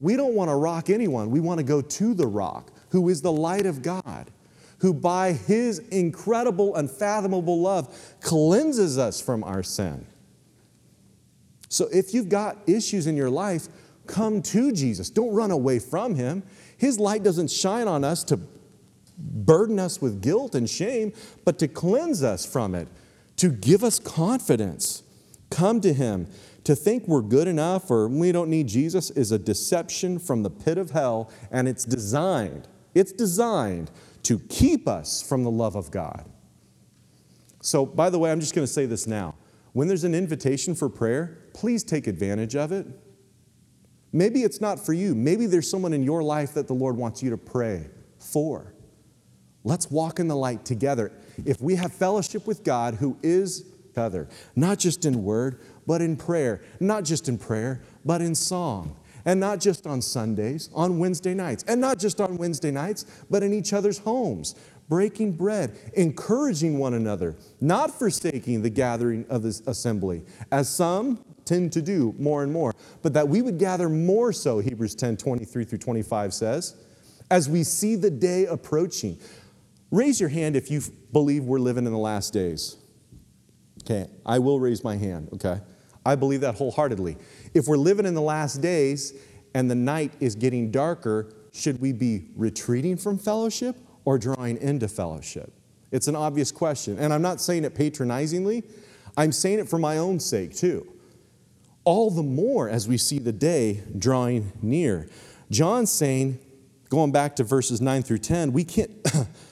[0.00, 1.30] We don't want to rock anyone.
[1.30, 4.30] We want to go to the rock, who is the light of God,
[4.78, 10.06] who by his incredible, unfathomable love cleanses us from our sin.
[11.68, 13.68] So if you've got issues in your life,
[14.06, 15.10] come to Jesus.
[15.10, 16.42] Don't run away from him.
[16.78, 18.40] His light doesn't shine on us to
[19.18, 21.12] burden us with guilt and shame,
[21.44, 22.88] but to cleanse us from it,
[23.36, 25.02] to give us confidence.
[25.50, 26.28] Come to him.
[26.64, 30.50] To think we're good enough or we don't need Jesus is a deception from the
[30.50, 33.90] pit of hell, and it's designed, it's designed
[34.24, 36.26] to keep us from the love of God.
[37.62, 39.34] So, by the way, I'm just going to say this now.
[39.72, 42.86] When there's an invitation for prayer, please take advantage of it.
[44.12, 45.14] Maybe it's not for you.
[45.14, 47.86] Maybe there's someone in your life that the Lord wants you to pray
[48.18, 48.74] for.
[49.68, 51.12] Let's walk in the light together.
[51.44, 53.66] If we have fellowship with God, who is
[53.98, 56.62] other, not just in word, but in prayer.
[56.80, 58.96] Not just in prayer, but in song.
[59.26, 61.66] And not just on Sundays, on Wednesday nights.
[61.68, 64.54] And not just on Wednesday nights, but in each other's homes,
[64.88, 71.74] breaking bread, encouraging one another, not forsaking the gathering of the assembly, as some tend
[71.74, 75.64] to do more and more, but that we would gather more so, Hebrews 10 23
[75.64, 76.74] through 25 says,
[77.30, 79.18] as we see the day approaching.
[79.90, 80.82] Raise your hand if you
[81.12, 82.76] believe we're living in the last days.
[83.84, 85.60] Okay, I will raise my hand, okay?
[86.04, 87.16] I believe that wholeheartedly.
[87.54, 89.14] If we're living in the last days
[89.54, 94.88] and the night is getting darker, should we be retreating from fellowship or drawing into
[94.88, 95.52] fellowship?
[95.90, 96.98] It's an obvious question.
[96.98, 98.64] And I'm not saying it patronizingly,
[99.16, 100.86] I'm saying it for my own sake too.
[101.84, 105.08] All the more as we see the day drawing near.
[105.50, 106.38] John's saying,
[106.90, 108.90] going back to verses 9 through 10, we can't.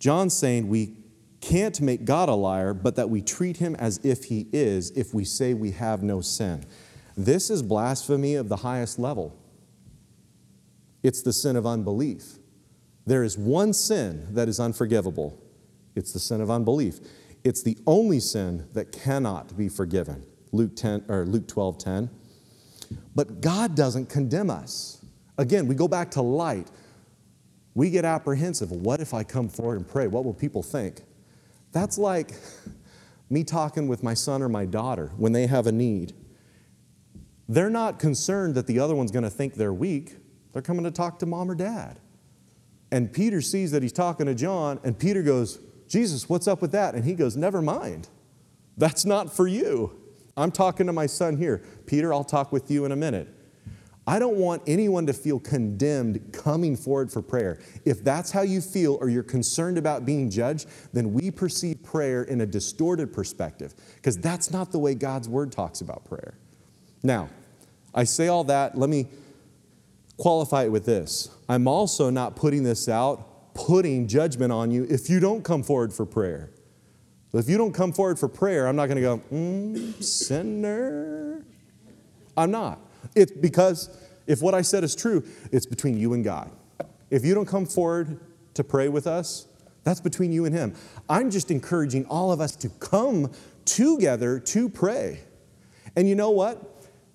[0.00, 0.96] John's saying we
[1.40, 5.14] can't make God a liar, but that we treat him as if he is if
[5.14, 6.64] we say we have no sin.
[7.16, 9.38] This is blasphemy of the highest level.
[11.04, 12.38] It's the sin of unbelief.
[13.06, 15.40] There is one sin that is unforgivable
[15.94, 17.00] it's the sin of unbelief.
[17.44, 20.24] It's the only sin that cannot be forgiven.
[20.52, 22.10] Luke 10 or Luke 12 10.
[23.14, 25.04] But God doesn't condemn us.
[25.38, 26.70] Again, we go back to light.
[27.74, 28.70] We get apprehensive.
[28.72, 30.06] What if I come forward and pray?
[30.06, 31.02] What will people think?
[31.72, 32.32] That's like
[33.30, 36.14] me talking with my son or my daughter when they have a need.
[37.48, 40.16] They're not concerned that the other one's going to think they're weak.
[40.52, 42.00] They're coming to talk to mom or dad.
[42.92, 46.72] And Peter sees that he's talking to John, and Peter goes, Jesus, what's up with
[46.72, 46.94] that?
[46.94, 48.08] And he goes, Never mind.
[48.76, 50.00] That's not for you.
[50.36, 51.62] I'm talking to my son here.
[51.86, 53.28] Peter, I'll talk with you in a minute.
[54.06, 57.60] I don't want anyone to feel condemned coming forward for prayer.
[57.84, 62.22] If that's how you feel or you're concerned about being judged, then we perceive prayer
[62.24, 66.34] in a distorted perspective because that's not the way God's word talks about prayer.
[67.02, 67.28] Now,
[67.94, 69.08] I say all that, let me
[70.16, 71.28] qualify it with this.
[71.48, 75.92] I'm also not putting this out, putting judgment on you if you don't come forward
[75.92, 76.50] for prayer.
[77.32, 81.44] If you don't come forward for prayer, I'm not going to go, mm, sinner.
[82.36, 82.80] I'm not.
[83.14, 83.90] It's because
[84.26, 86.50] if what I said is true, it's between you and God.
[87.10, 88.20] If you don't come forward
[88.54, 89.46] to pray with us,
[89.84, 90.74] That's between you and Him.
[91.08, 93.32] I'm just encouraging all of us to come
[93.64, 95.20] together to pray.
[95.96, 96.66] And you know what?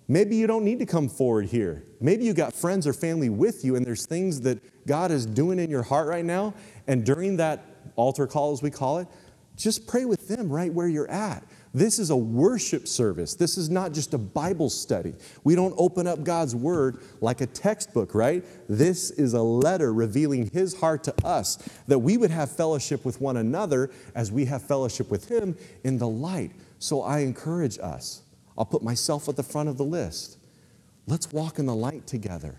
[0.08, 1.84] Maybe you don't need to come forward here.
[2.00, 5.60] Maybe you got friends or family with you, and there's things that God is doing
[5.60, 6.54] in your heart right now.
[6.88, 7.66] And during that
[7.96, 9.08] altar call, as we call it,
[9.56, 11.44] just pray with them right where you're at.
[11.76, 13.34] This is a worship service.
[13.34, 15.14] This is not just a Bible study.
[15.44, 18.46] We don't open up God's Word like a textbook, right?
[18.70, 21.58] This is a letter revealing His heart to us
[21.88, 25.98] that we would have fellowship with one another as we have fellowship with Him in
[25.98, 26.52] the light.
[26.80, 28.22] So I encourage us
[28.58, 30.38] I'll put myself at the front of the list.
[31.08, 32.56] Let's walk in the light together.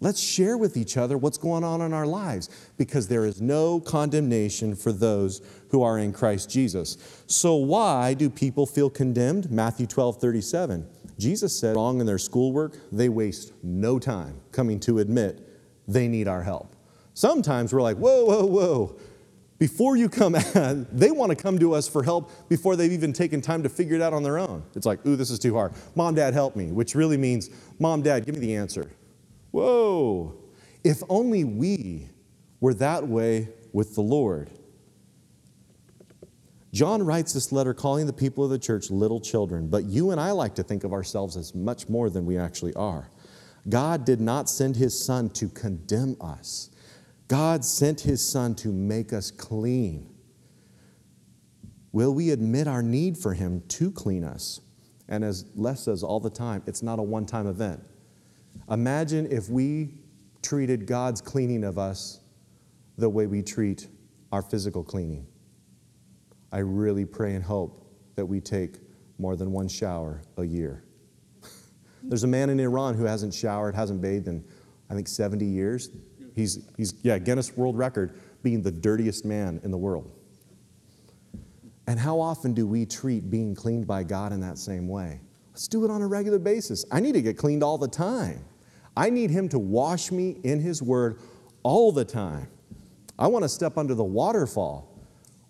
[0.00, 3.80] Let's share with each other what's going on in our lives because there is no
[3.80, 6.96] condemnation for those who are in Christ Jesus.
[7.26, 9.50] So, why do people feel condemned?
[9.50, 10.86] Matthew 12 37.
[11.18, 15.40] Jesus said, wrong in their schoolwork, they waste no time coming to admit
[15.88, 16.76] they need our help.
[17.14, 18.98] Sometimes we're like, whoa, whoa, whoa
[19.58, 20.32] before you come
[20.92, 23.96] they want to come to us for help before they've even taken time to figure
[23.96, 24.62] it out on their own.
[24.74, 25.72] It's like, ooh, this is too hard.
[25.94, 28.90] Mom, dad, help me, which really means, mom, dad, give me the answer.
[29.50, 30.34] Whoa.
[30.84, 32.08] If only we
[32.60, 34.50] were that way with the Lord.
[36.72, 40.20] John writes this letter calling the people of the church little children, but you and
[40.20, 43.10] I like to think of ourselves as much more than we actually are.
[43.68, 46.70] God did not send his son to condemn us.
[47.26, 50.14] God sent his son to make us clean.
[51.92, 54.60] Will we admit our need for him to clean us?
[55.08, 57.82] And as Les says all the time, it's not a one time event.
[58.70, 59.94] Imagine if we
[60.42, 62.20] treated God's cleaning of us
[62.98, 63.88] the way we treat
[64.30, 65.26] our physical cleaning.
[66.52, 68.76] I really pray and hope that we take
[69.18, 70.84] more than one shower a year.
[72.02, 74.44] There's a man in Iran who hasn't showered, hasn't bathed in,
[74.90, 75.90] I think, 70 years.
[76.34, 80.12] He's, he's, yeah, Guinness World Record being the dirtiest man in the world.
[81.86, 85.20] And how often do we treat being cleaned by God in that same way?
[85.52, 86.84] Let's do it on a regular basis.
[86.92, 88.44] I need to get cleaned all the time.
[88.98, 91.20] I need Him to wash me in His Word
[91.62, 92.48] all the time.
[93.16, 94.92] I want to step under the waterfall,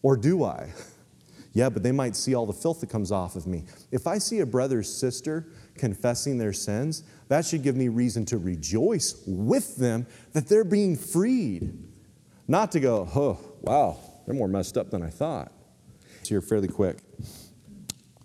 [0.03, 0.71] or do I?
[1.55, 3.65] yeah, but they might see all the filth that comes off of me.
[3.91, 8.27] If I see a brother or sister confessing their sins, that should give me reason
[8.27, 11.73] to rejoice with them that they're being freed.
[12.49, 13.97] Not to go, oh, wow,
[14.27, 15.53] they're more messed up than I thought.
[16.23, 16.99] So you're fairly quick.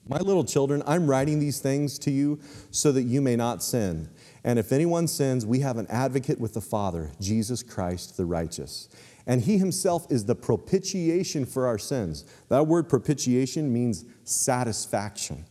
[0.08, 2.39] My little children, I'm writing these things to you
[2.72, 4.10] so that you may not sin.
[4.43, 8.89] And if anyone sins, we have an advocate with the Father, Jesus Christ the righteous.
[9.26, 12.26] And he himself is the propitiation for our sins.
[12.49, 15.45] That word propitiation means satisfaction.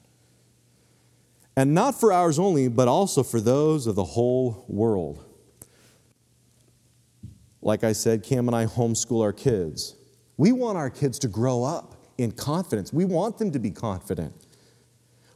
[1.57, 5.25] And not for ours only, but also for those of the whole world.
[7.63, 9.95] Like I said, Cam and I homeschool our kids.
[10.37, 12.93] We want our kids to grow up in confidence.
[12.93, 14.35] We want them to be confident.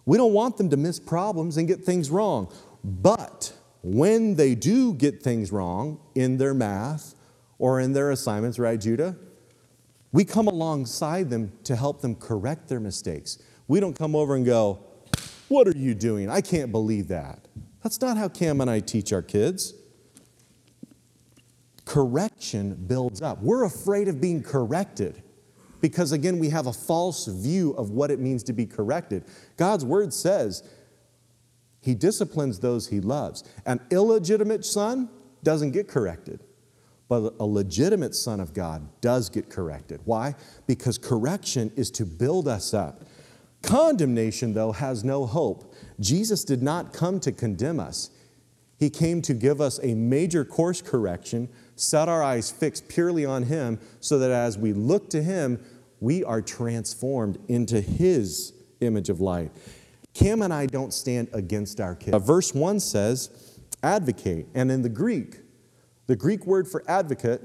[0.05, 2.53] We don't want them to miss problems and get things wrong.
[2.85, 3.53] But
[3.83, 7.15] when they do get things wrong in their math
[7.59, 9.17] or in their assignments, right, Judah?
[10.13, 13.43] We come alongside them to help them correct their mistakes.
[13.69, 14.81] We don't come over and go,
[15.49, 16.31] What are you doing?
[16.31, 17.41] I can't believe that.
[17.83, 19.75] That's not how Cam and I teach our kids.
[21.85, 23.43] Correction builds up.
[23.43, 25.23] We're afraid of being corrected
[25.87, 29.23] because, again, we have a false view of what it means to be corrected.
[29.57, 30.69] God's word says
[31.81, 33.45] he disciplines those he loves.
[33.67, 35.09] An illegitimate son
[35.45, 36.43] doesn't get corrected,
[37.09, 40.01] but a legitimate son of God does get corrected.
[40.07, 40.35] Why?
[40.67, 43.05] Because correction is to build us up.
[43.63, 45.73] Condemnation, though, has no hope.
[46.01, 48.11] Jesus did not come to condemn us.
[48.77, 53.45] He came to give us a major course correction, set our eyes fixed purely on
[53.45, 55.65] Him, so that as we look to Him,
[56.01, 59.51] we are transformed into His image of light.
[60.15, 62.15] Cam and I don't stand against our kids.
[62.15, 64.47] Uh, verse 1 says, advocate.
[64.55, 65.41] And in the Greek,
[66.07, 67.43] the Greek word for advocate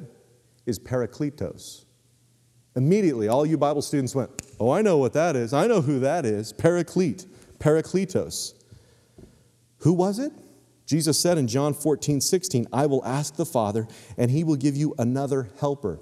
[0.65, 1.85] is parakletos.
[2.75, 4.29] Immediately, all you Bible students went,
[4.59, 5.53] Oh, I know what that is.
[5.53, 6.53] I know who that is.
[6.53, 7.25] Paraclete,
[7.59, 8.53] parakletos.
[9.79, 10.31] Who was it?
[10.85, 13.87] Jesus said in John 14, 16, I will ask the Father,
[14.17, 15.99] and he will give you another helper.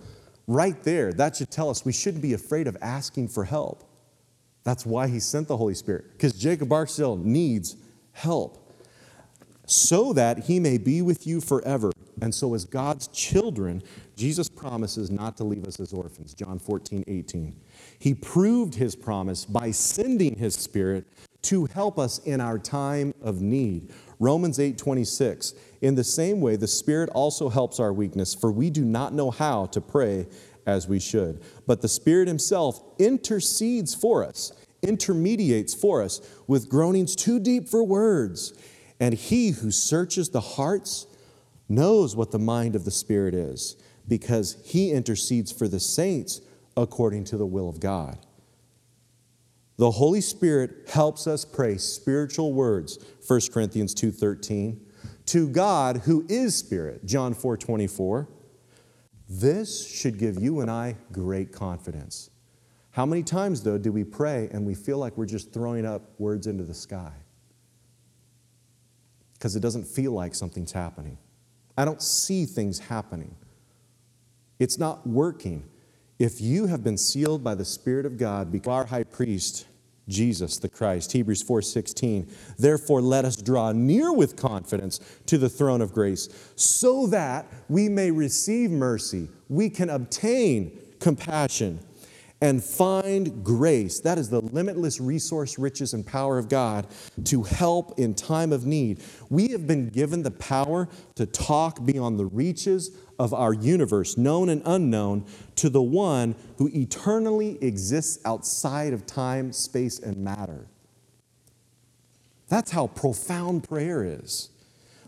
[0.49, 3.83] Right there, that should tell us we shouldn't be afraid of asking for help.
[4.63, 7.75] That's why he sent the Holy Spirit, because Jacob Barksdale needs
[8.13, 8.73] help
[9.67, 11.91] so that he may be with you forever.
[12.23, 13.83] And so, as God's children,
[14.15, 16.33] Jesus promises not to leave us as orphans.
[16.33, 17.55] John 14, 18.
[17.99, 21.05] He proved his promise by sending his spirit
[21.43, 23.89] to help us in our time of need.
[24.19, 25.53] Romans 8:26.
[25.81, 29.31] In the same way the Spirit also helps our weakness, for we do not know
[29.31, 30.27] how to pray
[30.65, 31.41] as we should.
[31.65, 37.83] But the Spirit himself intercedes for us, intermediates for us with groanings too deep for
[37.83, 38.53] words.
[38.99, 41.07] And he who searches the hearts
[41.69, 43.77] knows what the mind of the Spirit is,
[44.07, 46.41] because he intercedes for the saints
[46.75, 48.17] according to the will of God.
[49.79, 54.81] The Holy Spirit helps us pray spiritual words, 1 Corinthians 2:13,
[55.27, 58.27] to God who is spirit, John 4:24.
[59.29, 62.29] This should give you and I great confidence.
[62.91, 66.19] How many times though do we pray and we feel like we're just throwing up
[66.19, 67.13] words into the sky?
[69.35, 71.17] Because it doesn't feel like something's happening.
[71.77, 73.33] I don't see things happening.
[74.59, 75.69] It's not working.
[76.17, 79.67] If you have been sealed by the Spirit of God, because our high priest,
[80.09, 85.81] Jesus the Christ, Hebrews 4:16, therefore let us draw near with confidence to the throne
[85.81, 91.79] of grace, so that we may receive mercy, we can obtain compassion
[92.41, 93.99] and find grace.
[93.99, 96.87] That is the limitless resource, riches, and power of God
[97.25, 99.01] to help in time of need.
[99.29, 104.47] We have been given the power to talk beyond the reaches of our universe, known
[104.47, 105.25] and unknown,
[105.55, 110.67] to the one who eternally exists outside of time, space, and matter.
[112.47, 114.49] That's how profound prayer is.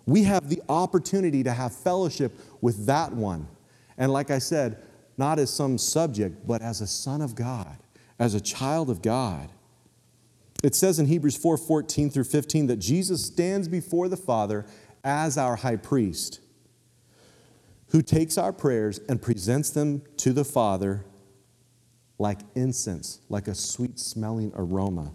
[0.06, 3.48] We have the opportunity to have fellowship with that one.
[3.98, 4.78] And like I said,
[5.18, 7.78] not as some subject, but as a son of God,
[8.20, 9.52] as a child of God.
[10.64, 14.66] It says in Hebrews 4 14 through 15 that Jesus stands before the Father
[15.04, 16.40] as our high priest,
[17.88, 21.04] who takes our prayers and presents them to the Father
[22.20, 25.12] like incense, like a sweet smelling aroma.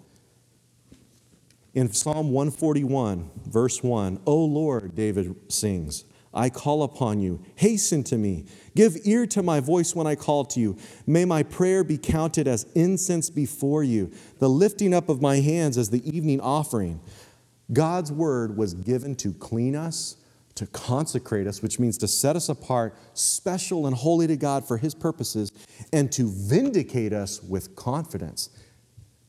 [1.72, 6.04] In Psalm 141, verse 1, O Lord, David sings,
[6.36, 7.42] I call upon you.
[7.56, 8.44] Hasten to me.
[8.74, 10.76] Give ear to my voice when I call to you.
[11.06, 15.78] May my prayer be counted as incense before you, the lifting up of my hands
[15.78, 17.00] as the evening offering.
[17.72, 20.16] God's word was given to clean us,
[20.56, 24.76] to consecrate us, which means to set us apart, special and holy to God for
[24.76, 25.50] his purposes,
[25.92, 28.50] and to vindicate us with confidence.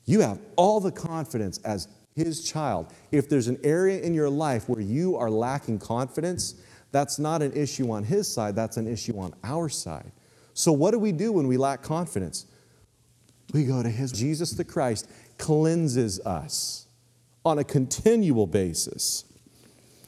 [0.05, 2.87] You have all the confidence as his child.
[3.11, 6.55] If there's an area in your life where you are lacking confidence,
[6.91, 10.11] that's not an issue on his side, that's an issue on our side.
[10.53, 12.45] So, what do we do when we lack confidence?
[13.53, 16.87] We go to his Jesus the Christ cleanses us
[17.45, 19.23] on a continual basis.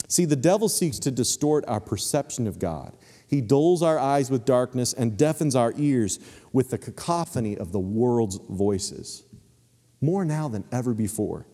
[0.08, 2.94] See, the devil seeks to distort our perception of God.
[3.28, 6.20] He dulls our eyes with darkness and deafens our ears
[6.52, 9.24] with the cacophony of the world's voices.
[10.02, 11.46] More now than ever before.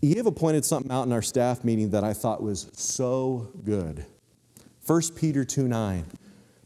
[0.00, 4.06] Eve pointed something out in our staff meeting that I thought was so good.
[4.90, 6.04] 1 Peter 2 9.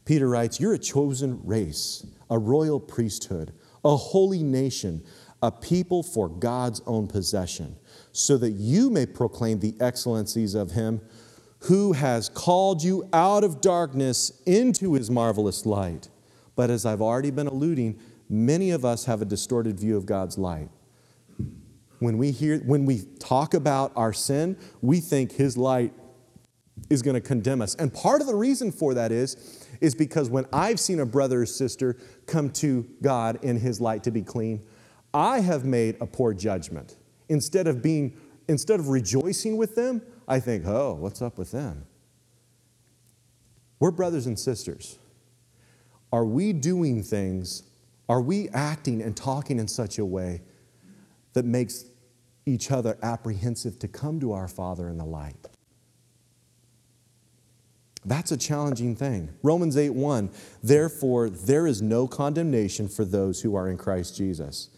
[0.03, 3.53] Peter writes, You're a chosen race, a royal priesthood,
[3.83, 5.03] a holy nation,
[5.43, 7.75] a people for God's own possession,
[8.13, 11.01] so that you may proclaim the excellencies of Him
[11.59, 16.09] who has called you out of darkness into His marvelous light.
[16.55, 20.39] But as I've already been alluding, many of us have a distorted view of God's
[20.39, 20.69] light.
[21.99, 25.93] When we hear when we talk about our sin, we think his light
[26.89, 27.75] is going to condemn us.
[27.75, 31.41] And part of the reason for that is is because when I've seen a brother
[31.41, 31.97] or sister
[32.27, 34.61] come to God in his light to be clean,
[35.13, 36.95] I have made a poor judgment.
[37.29, 38.17] Instead of being
[38.47, 41.85] instead of rejoicing with them, I think, "Oh, what's up with them?"
[43.79, 44.99] We're brothers and sisters.
[46.11, 47.63] Are we doing things?
[48.07, 50.43] Are we acting and talking in such a way
[51.33, 51.85] that makes
[52.45, 55.47] each other apprehensive to come to our Father in the light?
[58.05, 59.33] That's a challenging thing.
[59.41, 60.29] Romans 8 1,
[60.63, 64.69] therefore, there is no condemnation for those who are in Christ Jesus.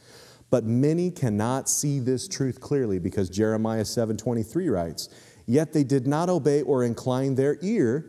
[0.49, 5.09] But many cannot see this truth clearly because Jeremiah 7:23 writes,
[5.45, 8.05] "Yet they did not obey or incline their ear,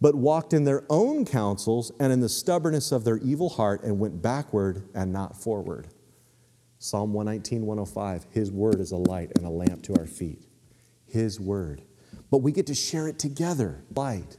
[0.00, 3.98] but walked in their own counsels and in the stubbornness of their evil heart and
[3.98, 5.88] went backward and not forward."
[6.78, 10.46] Psalm 119, 105, His word is a light and a lamp to our feet.
[11.06, 11.82] His word.
[12.30, 13.82] But we get to share it together.
[13.96, 14.36] Light.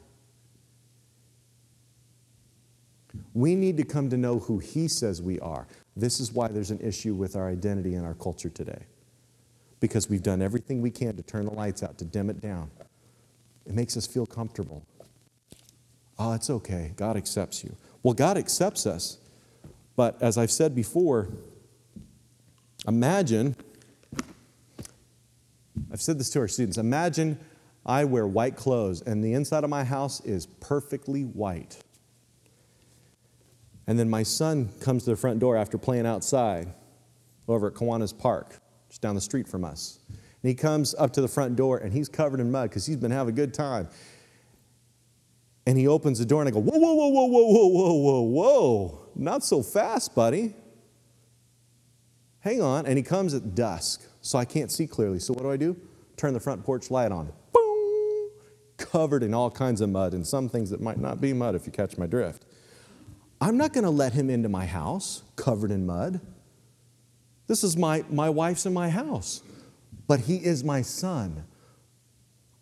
[3.33, 5.67] We need to come to know who He says we are.
[5.95, 8.83] This is why there's an issue with our identity in our culture today.
[9.79, 12.71] Because we've done everything we can to turn the lights out, to dim it down.
[13.65, 14.85] It makes us feel comfortable.
[16.17, 16.93] Oh, it's okay.
[16.95, 17.75] God accepts you.
[18.03, 19.17] Well, God accepts us.
[19.95, 21.29] But as I've said before,
[22.87, 23.55] imagine
[25.91, 26.77] I've said this to our students.
[26.77, 27.39] Imagine
[27.85, 31.77] I wear white clothes and the inside of my house is perfectly white.
[33.87, 36.73] And then my son comes to the front door after playing outside
[37.47, 38.59] over at Kiwanis Park,
[38.89, 39.99] just down the street from us.
[40.09, 42.97] And he comes up to the front door and he's covered in mud because he's
[42.97, 43.87] been having a good time.
[45.67, 47.93] And he opens the door and I go, Whoa, whoa, whoa, whoa, whoa, whoa, whoa,
[47.93, 49.09] whoa, whoa.
[49.15, 50.53] Not so fast, buddy.
[52.39, 52.85] Hang on.
[52.85, 55.19] And he comes at dusk, so I can't see clearly.
[55.19, 55.75] So what do I do?
[56.17, 57.31] Turn the front porch light on.
[57.51, 58.29] Boom!
[58.77, 61.65] Covered in all kinds of mud and some things that might not be mud if
[61.65, 62.45] you catch my drift.
[63.45, 66.19] I'm not going to let him into my house covered in mud.
[67.45, 69.43] This is my, my wife's in my house,
[70.07, 71.45] but he is my son.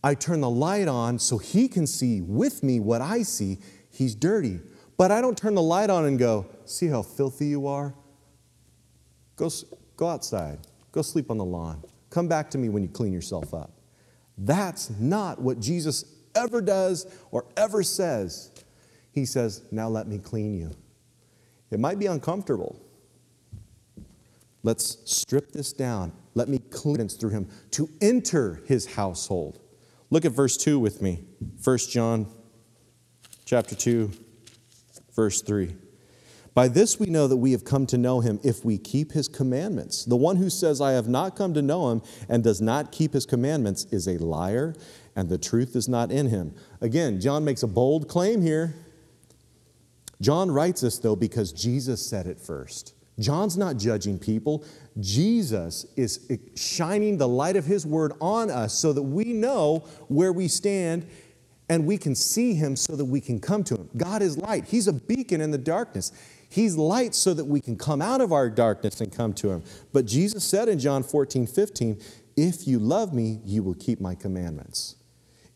[0.04, 3.60] I turn the light on so he can see with me what I see.
[3.92, 4.60] He's dirty.
[4.98, 7.96] But I don't turn the light on and go, See how filthy you are?
[9.38, 9.50] Go,
[9.96, 10.60] go outside.
[10.92, 11.82] Go sleep on the lawn.
[12.10, 13.72] Come back to me when you clean yourself up.
[14.38, 16.04] That's not what Jesus
[16.36, 18.52] ever does or ever says.
[19.14, 20.72] He says, Now let me clean you.
[21.72, 22.80] It might be uncomfortable.
[24.64, 26.14] Let's strip this down.
[26.36, 29.60] Let me cleanse through him to enter his household.
[30.10, 31.24] Look at verse 2 with me.
[31.64, 32.28] 1 John
[33.46, 34.12] chapter 2
[35.16, 35.76] verse 3.
[36.54, 39.28] By this we know that we have come to know him if we keep his
[39.28, 40.06] commandments.
[40.06, 43.14] The one who says, I have not come to know him and does not keep
[43.14, 44.76] his commandments is a liar,
[45.16, 46.54] and the truth is not in him.
[46.80, 48.76] Again, John makes a bold claim here.
[50.24, 52.96] John writes this, though, because Jesus said it first.
[53.20, 54.64] John's not judging people.
[55.02, 60.32] Jesus is shining the light of his word on us so that we know where
[60.32, 61.06] we stand
[61.68, 63.90] and we can see him so that we can come to him.
[63.98, 64.66] God is light.
[64.66, 66.14] He's a beacon in the darkness.
[66.50, 69.64] He's light so that we can come out of our darkness and come to him.
[69.92, 72.02] But Jesus said in John 14, 15,
[72.38, 74.96] If you love me, you will keep my commandments.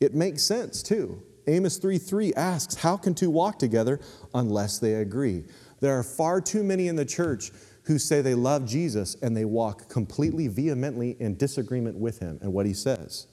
[0.02, 1.24] It makes sense too.
[1.48, 4.00] Amos 3 3 asks, How can two walk together
[4.34, 5.46] unless they agree?
[5.80, 7.52] There are far too many in the church
[7.84, 12.52] who say they love Jesus and they walk completely vehemently in disagreement with him and
[12.52, 13.28] what he says.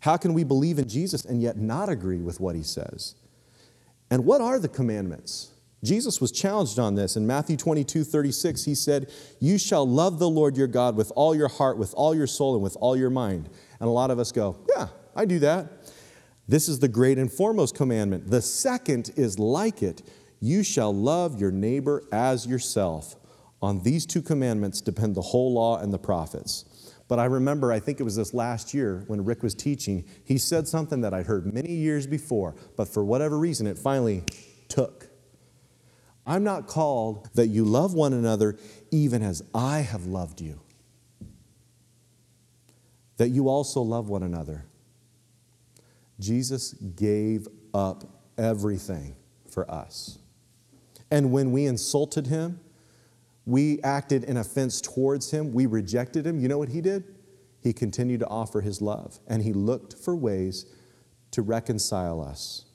[0.00, 3.14] How can we believe in Jesus and yet not agree with what he says?
[4.10, 5.52] And what are the commandments?
[5.84, 7.16] Jesus was challenged on this.
[7.16, 9.10] In Matthew 22 36, he said,
[9.40, 12.54] You shall love the Lord your God with all your heart, with all your soul,
[12.54, 13.48] and with all your mind.
[13.80, 15.66] And a lot of us go, Yeah, I do that.
[16.52, 18.28] This is the great and foremost commandment.
[18.30, 20.02] The second is like it
[20.38, 23.16] you shall love your neighbor as yourself.
[23.62, 26.94] On these two commandments depend the whole law and the prophets.
[27.08, 30.36] But I remember, I think it was this last year when Rick was teaching, he
[30.36, 34.22] said something that I'd heard many years before, but for whatever reason, it finally
[34.68, 35.08] took.
[36.26, 38.58] I'm not called that you love one another
[38.90, 40.60] even as I have loved you.
[43.16, 44.66] That you also love one another.
[46.18, 48.04] Jesus gave up
[48.38, 49.16] everything
[49.50, 50.18] for us.
[51.10, 52.60] And when we insulted him,
[53.44, 57.04] we acted in offense towards him, we rejected him, you know what he did?
[57.60, 60.66] He continued to offer his love, and he looked for ways
[61.32, 62.66] to reconcile us.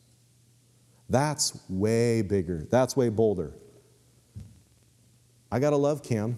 [1.09, 3.53] That's way bigger, that's way bolder.
[5.51, 6.37] I got to love Kim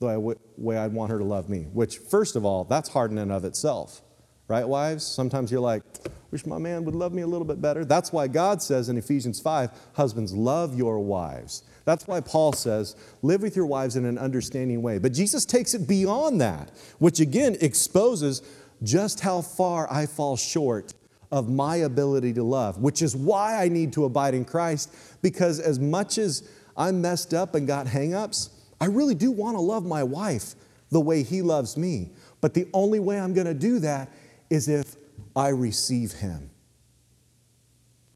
[0.00, 3.18] the way I'd want her to love me, which, first of all, that's hard in
[3.18, 4.02] and of itself.
[4.46, 5.06] Right, wives?
[5.06, 5.82] Sometimes you're like,
[6.30, 7.82] wish my man would love me a little bit better.
[7.82, 11.62] That's why God says in Ephesians 5, husbands, love your wives.
[11.86, 14.98] That's why Paul says, live with your wives in an understanding way.
[14.98, 18.42] But Jesus takes it beyond that, which again exposes
[18.82, 20.92] just how far I fall short
[21.32, 25.58] of my ability to love, which is why I need to abide in Christ, because
[25.58, 29.86] as much as I'm messed up and got hangups, I really do want to love
[29.86, 30.54] my wife
[30.90, 32.10] the way he loves me.
[32.40, 34.10] But the only way I'm going to do that
[34.54, 34.96] is if
[35.36, 36.50] I receive him.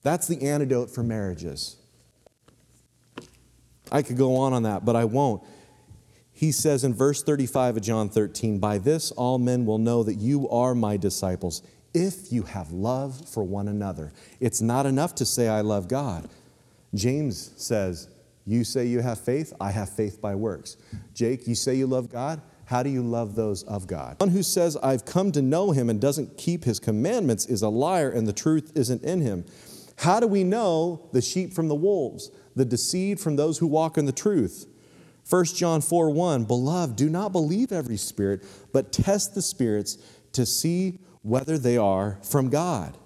[0.02, 1.76] That's the antidote for marriages.
[3.90, 5.42] I could go on on that, but I won't.
[6.32, 10.14] He says in verse 35 of John 13, By this all men will know that
[10.14, 11.62] you are my disciples,
[11.92, 14.12] if you have love for one another.
[14.38, 16.28] It's not enough to say, I love God.
[16.94, 18.08] James says,
[18.46, 20.76] You say you have faith, I have faith by works.
[21.12, 24.16] Jake, you say you love God, how do you love those of God?
[24.20, 27.68] One who says, I've come to know him and doesn't keep his commandments is a
[27.68, 29.44] liar and the truth isn't in him.
[29.98, 32.30] How do we know the sheep from the wolves?
[32.58, 34.66] the deceived from those who walk in the truth.
[35.30, 39.96] 1 John 4 1, Beloved, do not believe every spirit, but test the spirits
[40.32, 42.96] to see whether they are from God.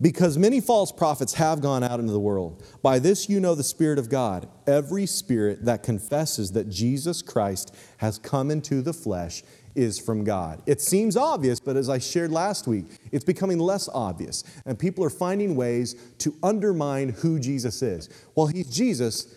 [0.00, 2.62] Because many false prophets have gone out into the world.
[2.82, 4.46] By this you know the Spirit of God.
[4.66, 9.42] Every spirit that confesses that Jesus Christ has come into the flesh
[9.74, 10.62] is from God.
[10.66, 14.44] It seems obvious, but as I shared last week, it's becoming less obvious.
[14.66, 18.08] And people are finding ways to undermine who Jesus is.
[18.34, 19.34] Well, he's Jesus,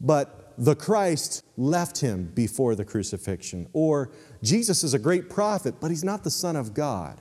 [0.00, 3.68] but the Christ left him before the crucifixion.
[3.72, 4.10] Or
[4.42, 7.20] Jesus is a great prophet, but he's not the Son of God.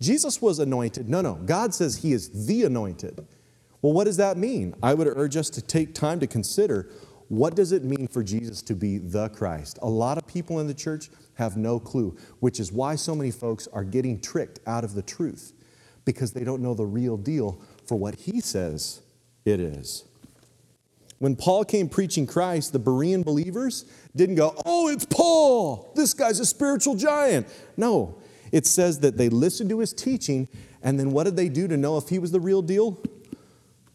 [0.00, 1.08] Jesus was anointed.
[1.08, 1.34] No, no.
[1.34, 3.26] God says he is the anointed.
[3.82, 4.74] Well, what does that mean?
[4.82, 6.90] I would urge us to take time to consider
[7.28, 9.78] what does it mean for Jesus to be the Christ?
[9.82, 13.30] A lot of people in the church have no clue, which is why so many
[13.30, 15.52] folks are getting tricked out of the truth
[16.04, 19.00] because they don't know the real deal for what he says
[19.44, 20.04] it is.
[21.18, 23.84] When Paul came preaching Christ, the Berean believers
[24.16, 25.92] didn't go, Oh, it's Paul.
[25.94, 27.46] This guy's a spiritual giant.
[27.76, 28.16] No,
[28.52, 30.48] it says that they listened to his teaching,
[30.82, 33.00] and then what did they do to know if he was the real deal?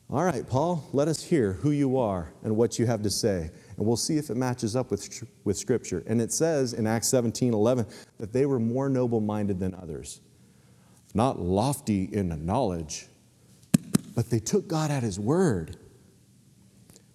[0.09, 3.49] All right, Paul, let us hear who you are and what you have to say.
[3.75, 6.03] And we'll see if it matches up with, with Scripture.
[6.07, 7.87] And it says in Acts 17 11
[8.19, 10.21] that they were more noble minded than others,
[11.13, 13.07] not lofty in knowledge,
[14.13, 15.77] but they took God at His word.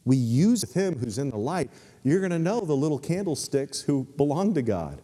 [0.04, 1.70] We use Him who's in the light.
[2.02, 5.00] You're going to know the little candlesticks who belong to God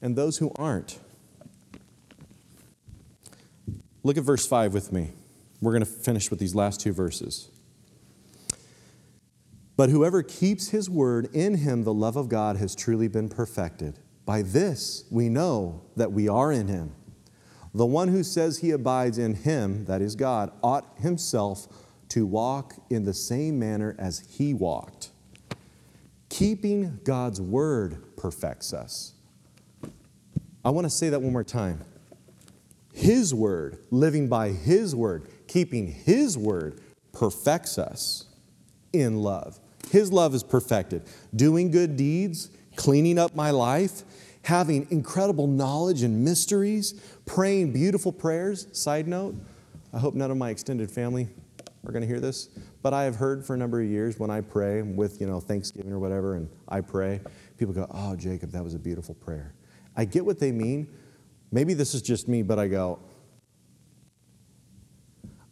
[0.00, 0.98] and those who aren't.
[4.02, 5.12] Look at verse 5 with me.
[5.60, 7.48] We're going to finish with these last two verses.
[9.76, 13.98] But whoever keeps his word, in him the love of God has truly been perfected.
[14.24, 16.94] By this we know that we are in him.
[17.74, 21.66] The one who says he abides in him, that is God, ought himself
[22.10, 25.10] to walk in the same manner as he walked.
[26.28, 29.14] Keeping God's word perfects us.
[30.64, 31.84] I want to say that one more time.
[32.92, 36.80] His word, living by His word, keeping His word
[37.12, 38.26] perfects us
[38.92, 39.58] in love.
[39.90, 41.02] His love is perfected.
[41.34, 44.02] Doing good deeds, cleaning up my life,
[44.44, 48.66] having incredible knowledge and mysteries, praying beautiful prayers.
[48.72, 49.34] Side note,
[49.92, 51.28] I hope none of my extended family
[51.86, 52.48] are going to hear this,
[52.82, 55.40] but I have heard for a number of years when I pray with, you know,
[55.40, 57.20] Thanksgiving or whatever, and I pray,
[57.58, 59.54] people go, Oh, Jacob, that was a beautiful prayer.
[59.96, 60.88] I get what they mean,
[61.52, 62.98] Maybe this is just me, but I go,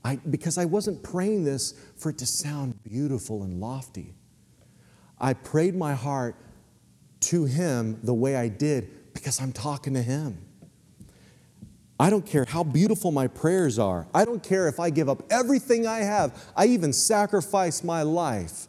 [0.02, 4.14] I, because I wasn't praying this for it to sound beautiful and lofty.
[5.20, 6.36] I prayed my heart
[7.20, 10.38] to Him the way I did because I'm talking to Him.
[11.98, 14.08] I don't care how beautiful my prayers are.
[14.14, 16.50] I don't care if I give up everything I have.
[16.56, 18.68] I even sacrifice my life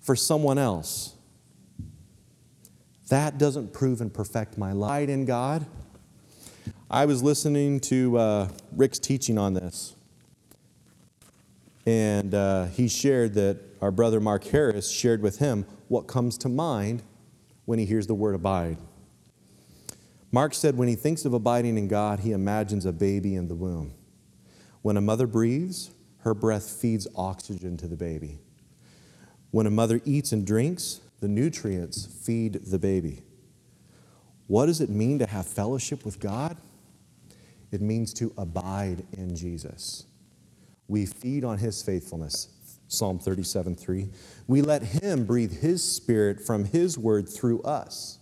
[0.00, 1.14] for someone else.
[3.08, 5.64] That doesn't prove and perfect my light in God.
[6.88, 9.96] I was listening to uh, Rick's teaching on this,
[11.84, 16.48] and uh, he shared that our brother Mark Harris shared with him what comes to
[16.48, 17.02] mind
[17.64, 18.78] when he hears the word abide.
[20.30, 23.56] Mark said when he thinks of abiding in God, he imagines a baby in the
[23.56, 23.92] womb.
[24.82, 28.38] When a mother breathes, her breath feeds oxygen to the baby.
[29.50, 33.22] When a mother eats and drinks, the nutrients feed the baby.
[34.46, 36.56] What does it mean to have fellowship with God?
[37.72, 40.06] It means to abide in Jesus.
[40.88, 42.48] We feed on his faithfulness.
[42.88, 44.08] Psalm 37 3.
[44.46, 48.18] We let him breathe his spirit from his word through us.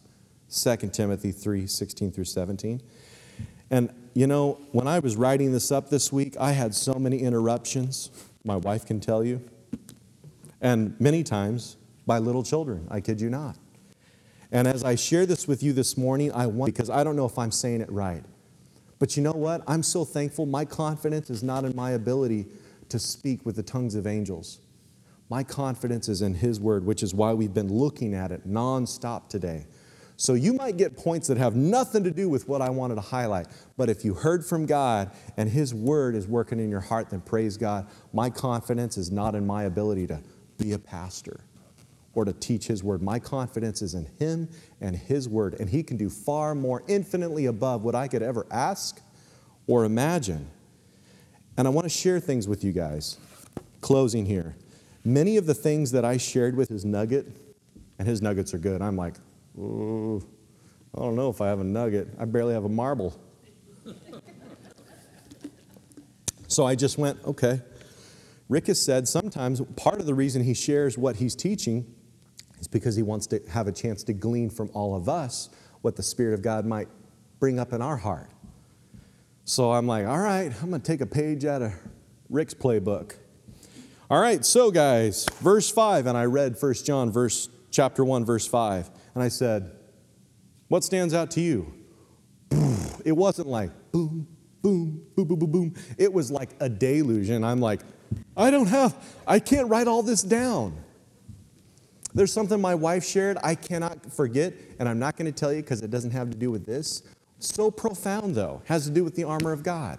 [0.51, 2.81] 2 Timothy 3 16 through 17.
[3.71, 7.19] And you know, when I was writing this up this week, I had so many
[7.19, 8.11] interruptions.
[8.45, 9.43] My wife can tell you.
[10.61, 11.77] And many times
[12.07, 12.87] by little children.
[12.91, 13.57] I kid you not.
[14.53, 17.27] And as I share this with you this morning, I want, because I don't know
[17.27, 18.23] if I'm saying it right.
[18.99, 19.63] But you know what?
[19.67, 20.47] I'm so thankful.
[20.47, 22.47] My confidence is not in my ability
[22.89, 24.61] to speak with the tongues of angels.
[25.29, 29.29] My confidence is in His Word, which is why we've been looking at it nonstop
[29.29, 29.67] today.
[30.17, 33.01] So you might get points that have nothing to do with what I wanted to
[33.01, 33.49] highlight.
[33.77, 37.21] But if you heard from God and His Word is working in your heart, then
[37.21, 37.89] praise God.
[38.13, 40.21] My confidence is not in my ability to
[40.57, 41.41] be a pastor
[42.15, 43.03] or to teach His Word.
[43.03, 44.49] My confidence is in Him
[44.81, 48.47] and His Word, and He can do far more infinitely above what I could ever
[48.51, 49.01] ask
[49.67, 50.49] or imagine.
[51.57, 53.19] And I want to share things with you guys.
[53.81, 54.57] Closing here.
[55.05, 57.27] Many of the things that I shared with his nugget,
[57.99, 59.15] and his nuggets are good, I'm like,
[59.59, 60.27] ooh,
[60.97, 62.09] I don't know if I have a nugget.
[62.19, 63.15] I barely have a marble.
[66.49, 67.61] so I just went, okay.
[68.49, 71.95] Rick has said sometimes part of the reason he shares what he's teaching
[72.65, 75.51] it's because he wants to have a chance to glean from all of us
[75.83, 76.89] what the Spirit of God might
[77.39, 78.31] bring up in our heart.
[79.45, 81.75] So I'm like, all right, I'm going to take a page out of
[82.31, 83.17] Rick's playbook.
[84.09, 88.47] All right, so guys, verse 5, and I read 1 John verse chapter 1 verse
[88.47, 89.71] 5, and I said,
[90.69, 91.71] What stands out to you?
[93.05, 94.27] It wasn't like boom,
[94.63, 95.75] boom, boom, boom, boom, boom.
[95.99, 97.29] It was like a deluge.
[97.29, 97.83] And I'm like,
[98.35, 98.97] I don't have,
[99.27, 100.83] I can't write all this down.
[102.15, 105.63] There's something my wife shared I cannot forget, and I'm not going to tell you
[105.63, 107.03] because it doesn't have to do with this.
[107.41, 109.99] So profound, though, has to do with the armor of God.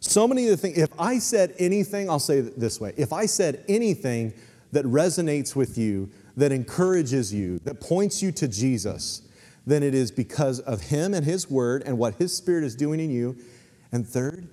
[0.00, 3.12] So many of the things, if I said anything, I'll say it this way if
[3.12, 4.32] I said anything
[4.72, 9.22] that resonates with you, that encourages you, that points you to Jesus,
[9.66, 13.00] then it is because of Him and His Word and what His Spirit is doing
[13.00, 13.36] in you.
[13.92, 14.48] And third,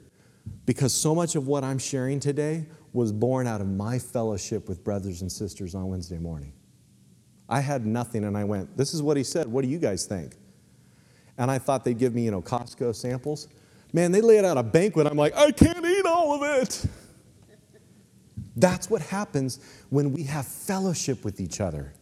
[0.66, 4.84] because so much of what I'm sharing today was born out of my fellowship with
[4.84, 6.54] brothers and sisters on Wednesday morning.
[7.52, 9.45] I had nothing and I went, This is what he said.
[9.45, 10.38] What do you guys think?
[11.38, 13.49] And I thought they'd give me, you know, Costco samples.
[13.93, 15.06] Man, they laid out a banquet.
[15.06, 16.86] I'm like, I can't eat all of it.
[18.56, 21.93] That's what happens when we have fellowship with each other.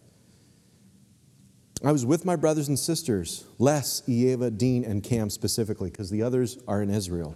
[1.84, 6.22] I was with my brothers and sisters, Les, Eva, Dean, and Cam specifically, because the
[6.22, 7.36] others are in Israel.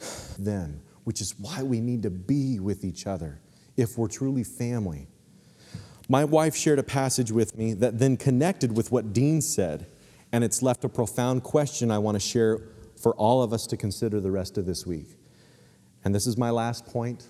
[0.38, 3.40] Then, which is why we need to be with each other
[3.76, 5.06] if we're truly family.
[6.08, 9.86] My wife shared a passage with me that then connected with what Dean said,
[10.32, 12.60] and it's left a profound question I want to share
[13.00, 15.16] for all of us to consider the rest of this week.
[16.04, 17.28] And this is my last point.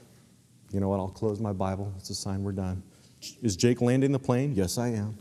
[0.72, 0.98] You know what?
[0.98, 1.92] I'll close my Bible.
[1.98, 2.82] It's a sign we're done.
[3.42, 4.54] Is Jake landing the plane?
[4.54, 5.16] Yes, I am.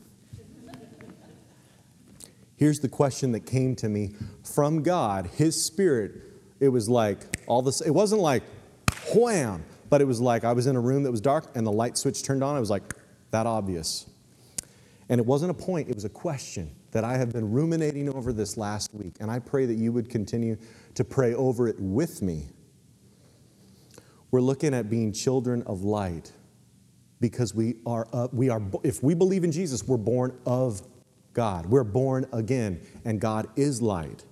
[2.56, 6.14] Here's the question that came to me from God, His Spirit.
[6.60, 8.44] It was like all this, it wasn't like
[9.14, 11.72] wham, but it was like I was in a room that was dark and the
[11.72, 12.56] light switch turned on.
[12.56, 12.96] I was like,
[13.34, 14.10] that obvious.
[15.10, 18.32] And it wasn't a point, it was a question that I have been ruminating over
[18.32, 19.16] this last week.
[19.20, 20.58] And I pray that you would continue
[20.96, 22.48] to pray over it with me.
[24.32, 26.32] We're looking at being children of light
[27.20, 30.82] because we are, uh, we are if we believe in Jesus, we're born of
[31.34, 31.66] God.
[31.66, 34.26] We're born again, and God is light.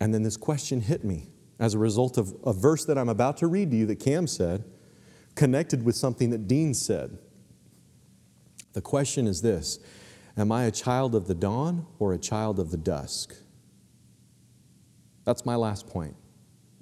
[0.00, 1.28] And then this question hit me
[1.58, 4.26] as a result of a verse that I'm about to read to you that Cam
[4.26, 4.64] said,
[5.36, 7.18] connected with something that Dean said.
[8.72, 9.78] The question is this
[10.36, 13.34] Am I a child of the dawn or a child of the dusk?
[15.24, 16.16] That's my last point.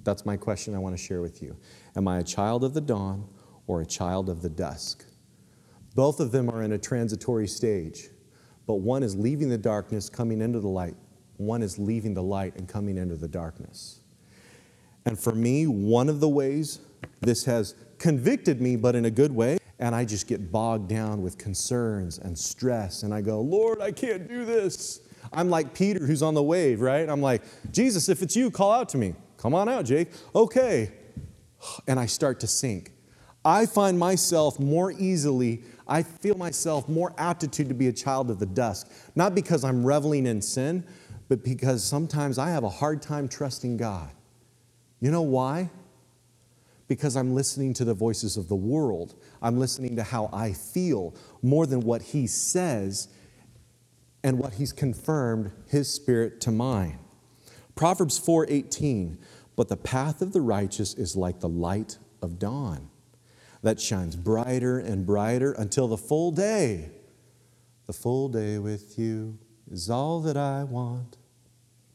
[0.03, 1.57] That's my question I want to share with you.
[1.95, 3.27] Am I a child of the dawn
[3.65, 5.05] or a child of the dusk?
[5.95, 8.09] Both of them are in a transitory stage,
[8.67, 10.95] but one is leaving the darkness, coming into the light.
[11.37, 14.01] One is leaving the light and coming into the darkness.
[15.05, 16.79] And for me, one of the ways
[17.21, 21.21] this has convicted me, but in a good way, and I just get bogged down
[21.21, 25.01] with concerns and stress, and I go, Lord, I can't do this.
[25.33, 27.09] I'm like Peter who's on the wave, right?
[27.09, 27.41] I'm like,
[27.71, 29.15] Jesus, if it's you, call out to me.
[29.37, 30.09] Come on out, Jake.
[30.33, 30.91] Okay.
[31.87, 32.91] And I start to sink.
[33.43, 38.39] I find myself more easily I feel myself more aptitude to be a child of
[38.39, 40.83] the dusk, not because I'm reveling in sin,
[41.27, 44.09] but because sometimes I have a hard time trusting God.
[44.99, 45.69] You know why?
[46.87, 49.15] Because I'm listening to the voices of the world.
[49.41, 53.07] I'm listening to how I feel more than what He says
[54.23, 56.99] and what He's confirmed His Spirit to mine.
[57.75, 59.17] Proverbs 4:18,
[59.55, 62.89] but the path of the righteous is like the light of dawn
[63.65, 66.91] that shines brighter and brighter until the full day.
[67.87, 69.39] The full day with you
[69.71, 71.17] is all that I want.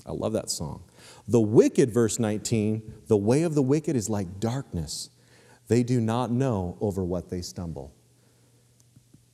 [0.05, 0.83] I love that song.
[1.31, 5.11] The wicked, verse 19, the way of the wicked is like darkness.
[5.69, 7.95] They do not know over what they stumble.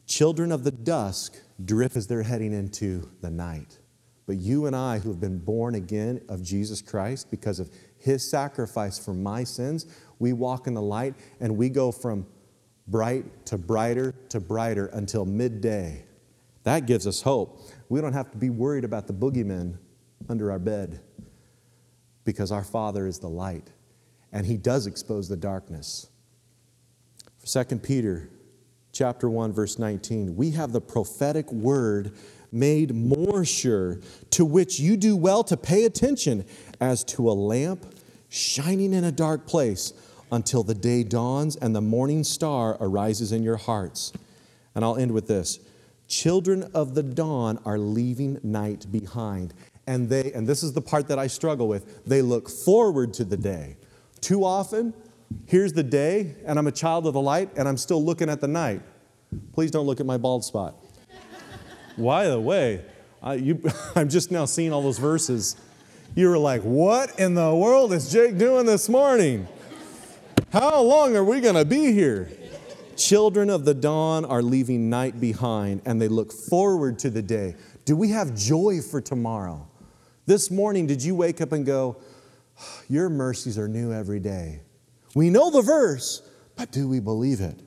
[0.07, 3.79] Children of the dusk drift as they're heading into the night.
[4.27, 8.29] But you and I, who have been born again of Jesus Christ because of his
[8.31, 9.87] sacrifice for my sins,
[10.19, 12.27] we walk in the light and we go from
[12.89, 16.05] bright to brighter to brighter until midday.
[16.65, 17.63] That gives us hope.
[17.89, 19.79] We don't have to be worried about the boogeymen
[20.29, 21.01] under our bed
[22.27, 23.71] because our Father is the light
[24.33, 26.09] and he does expose the darkness.
[27.47, 28.29] 2 Peter
[28.93, 32.13] chapter 1 verse 19, we have the prophetic word
[32.53, 34.01] made more sure
[34.31, 36.45] to which you do well to pay attention
[36.81, 37.95] as to a lamp
[38.29, 39.93] shining in a dark place
[40.33, 44.13] until the day dawns and the morning star arises in your hearts.
[44.75, 45.61] And I'll end with this.
[46.09, 49.55] Children of the dawn are leaving night behind.
[49.87, 53.25] And they, and this is the part that I struggle with, they look forward to
[53.25, 53.77] the day.
[54.21, 54.93] Too often,
[55.47, 58.41] here's the day, and I'm a child of the light, and I'm still looking at
[58.41, 58.83] the night.
[59.53, 60.75] Please don't look at my bald spot.
[61.97, 62.83] By the way,
[63.23, 63.63] I, you,
[63.95, 65.57] I'm just now seeing all those verses.
[66.15, 69.47] You were like, what in the world is Jake doing this morning?
[70.53, 72.31] How long are we going to be here?
[72.97, 77.55] Children of the dawn are leaving night behind and they look forward to the day.
[77.85, 79.69] Do we have joy for tomorrow?
[80.27, 81.99] This morning, did you wake up and go,
[82.89, 84.61] Your mercies are new every day?
[85.15, 87.61] We know the verse, but do we believe it?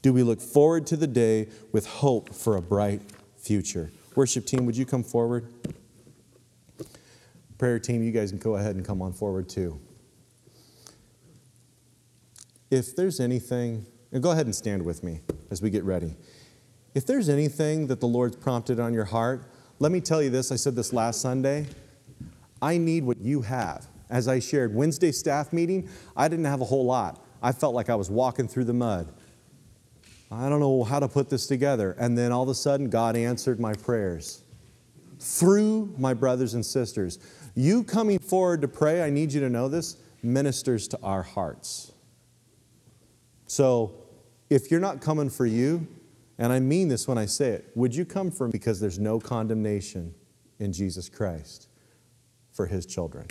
[0.00, 3.02] Do we look forward to the day with hope for a bright
[3.36, 3.90] future?
[4.14, 5.46] Worship team, would you come forward?
[7.58, 9.80] Prayer team, you guys can go ahead and come on forward too.
[12.70, 16.16] If there's anything, and go ahead and stand with me as we get ready.
[16.94, 19.50] If there's anything that the Lord's prompted on your heart,
[19.82, 20.52] let me tell you this.
[20.52, 21.66] I said this last Sunday.
[22.62, 23.88] I need what you have.
[24.10, 27.20] As I shared Wednesday staff meeting, I didn't have a whole lot.
[27.42, 29.12] I felt like I was walking through the mud.
[30.30, 31.96] I don't know how to put this together.
[31.98, 34.44] And then all of a sudden, God answered my prayers
[35.18, 37.18] through my brothers and sisters.
[37.56, 41.90] You coming forward to pray, I need you to know this, ministers to our hearts.
[43.48, 43.94] So
[44.48, 45.88] if you're not coming for you,
[46.42, 48.50] and I mean this when I say it, would you come for me?
[48.50, 50.12] Because there's no condemnation
[50.58, 51.68] in Jesus Christ
[52.50, 53.28] for his children.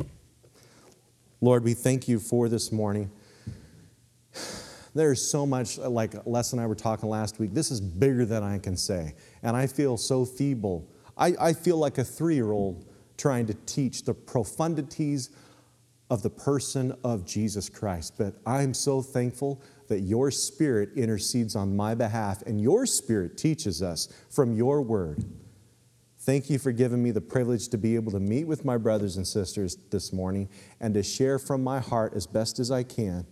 [1.42, 3.12] Lord, we thank you for this morning.
[4.96, 8.44] There's so much, like Les and I were talking last week, this is bigger than
[8.44, 9.14] I can say.
[9.44, 10.90] And I feel so feeble.
[11.18, 12.86] I, I feel like a three year old
[13.18, 15.32] trying to teach the profundities
[16.10, 18.14] of the person of Jesus Christ.
[18.18, 19.62] But I'm so thankful
[19.92, 25.26] that your spirit intercedes on my behalf and your spirit teaches us from your word.
[26.20, 29.18] Thank you for giving me the privilege to be able to meet with my brothers
[29.18, 30.48] and sisters this morning
[30.80, 33.28] and to share from my heart as best as I can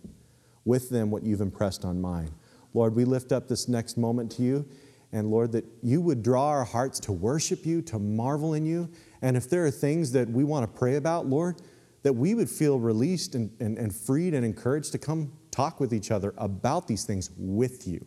[0.66, 2.30] with them what you've impressed on mine.
[2.74, 4.68] Lord, we lift up this next moment to you.
[5.12, 8.90] And Lord, that you would draw our hearts to worship you, to marvel in you.
[9.22, 11.62] And if there are things that we want to pray about, Lord,
[12.02, 15.92] that we would feel released and, and, and freed and encouraged to come talk with
[15.92, 18.04] each other about these things with you.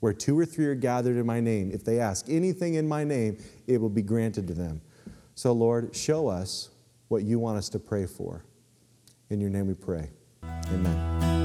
[0.00, 3.04] Where two or three are gathered in my name, if they ask anything in my
[3.04, 3.36] name,
[3.66, 4.80] it will be granted to them.
[5.34, 6.70] So, Lord, show us
[7.08, 8.44] what you want us to pray for.
[9.28, 10.10] In your name we pray.
[10.42, 11.39] Amen.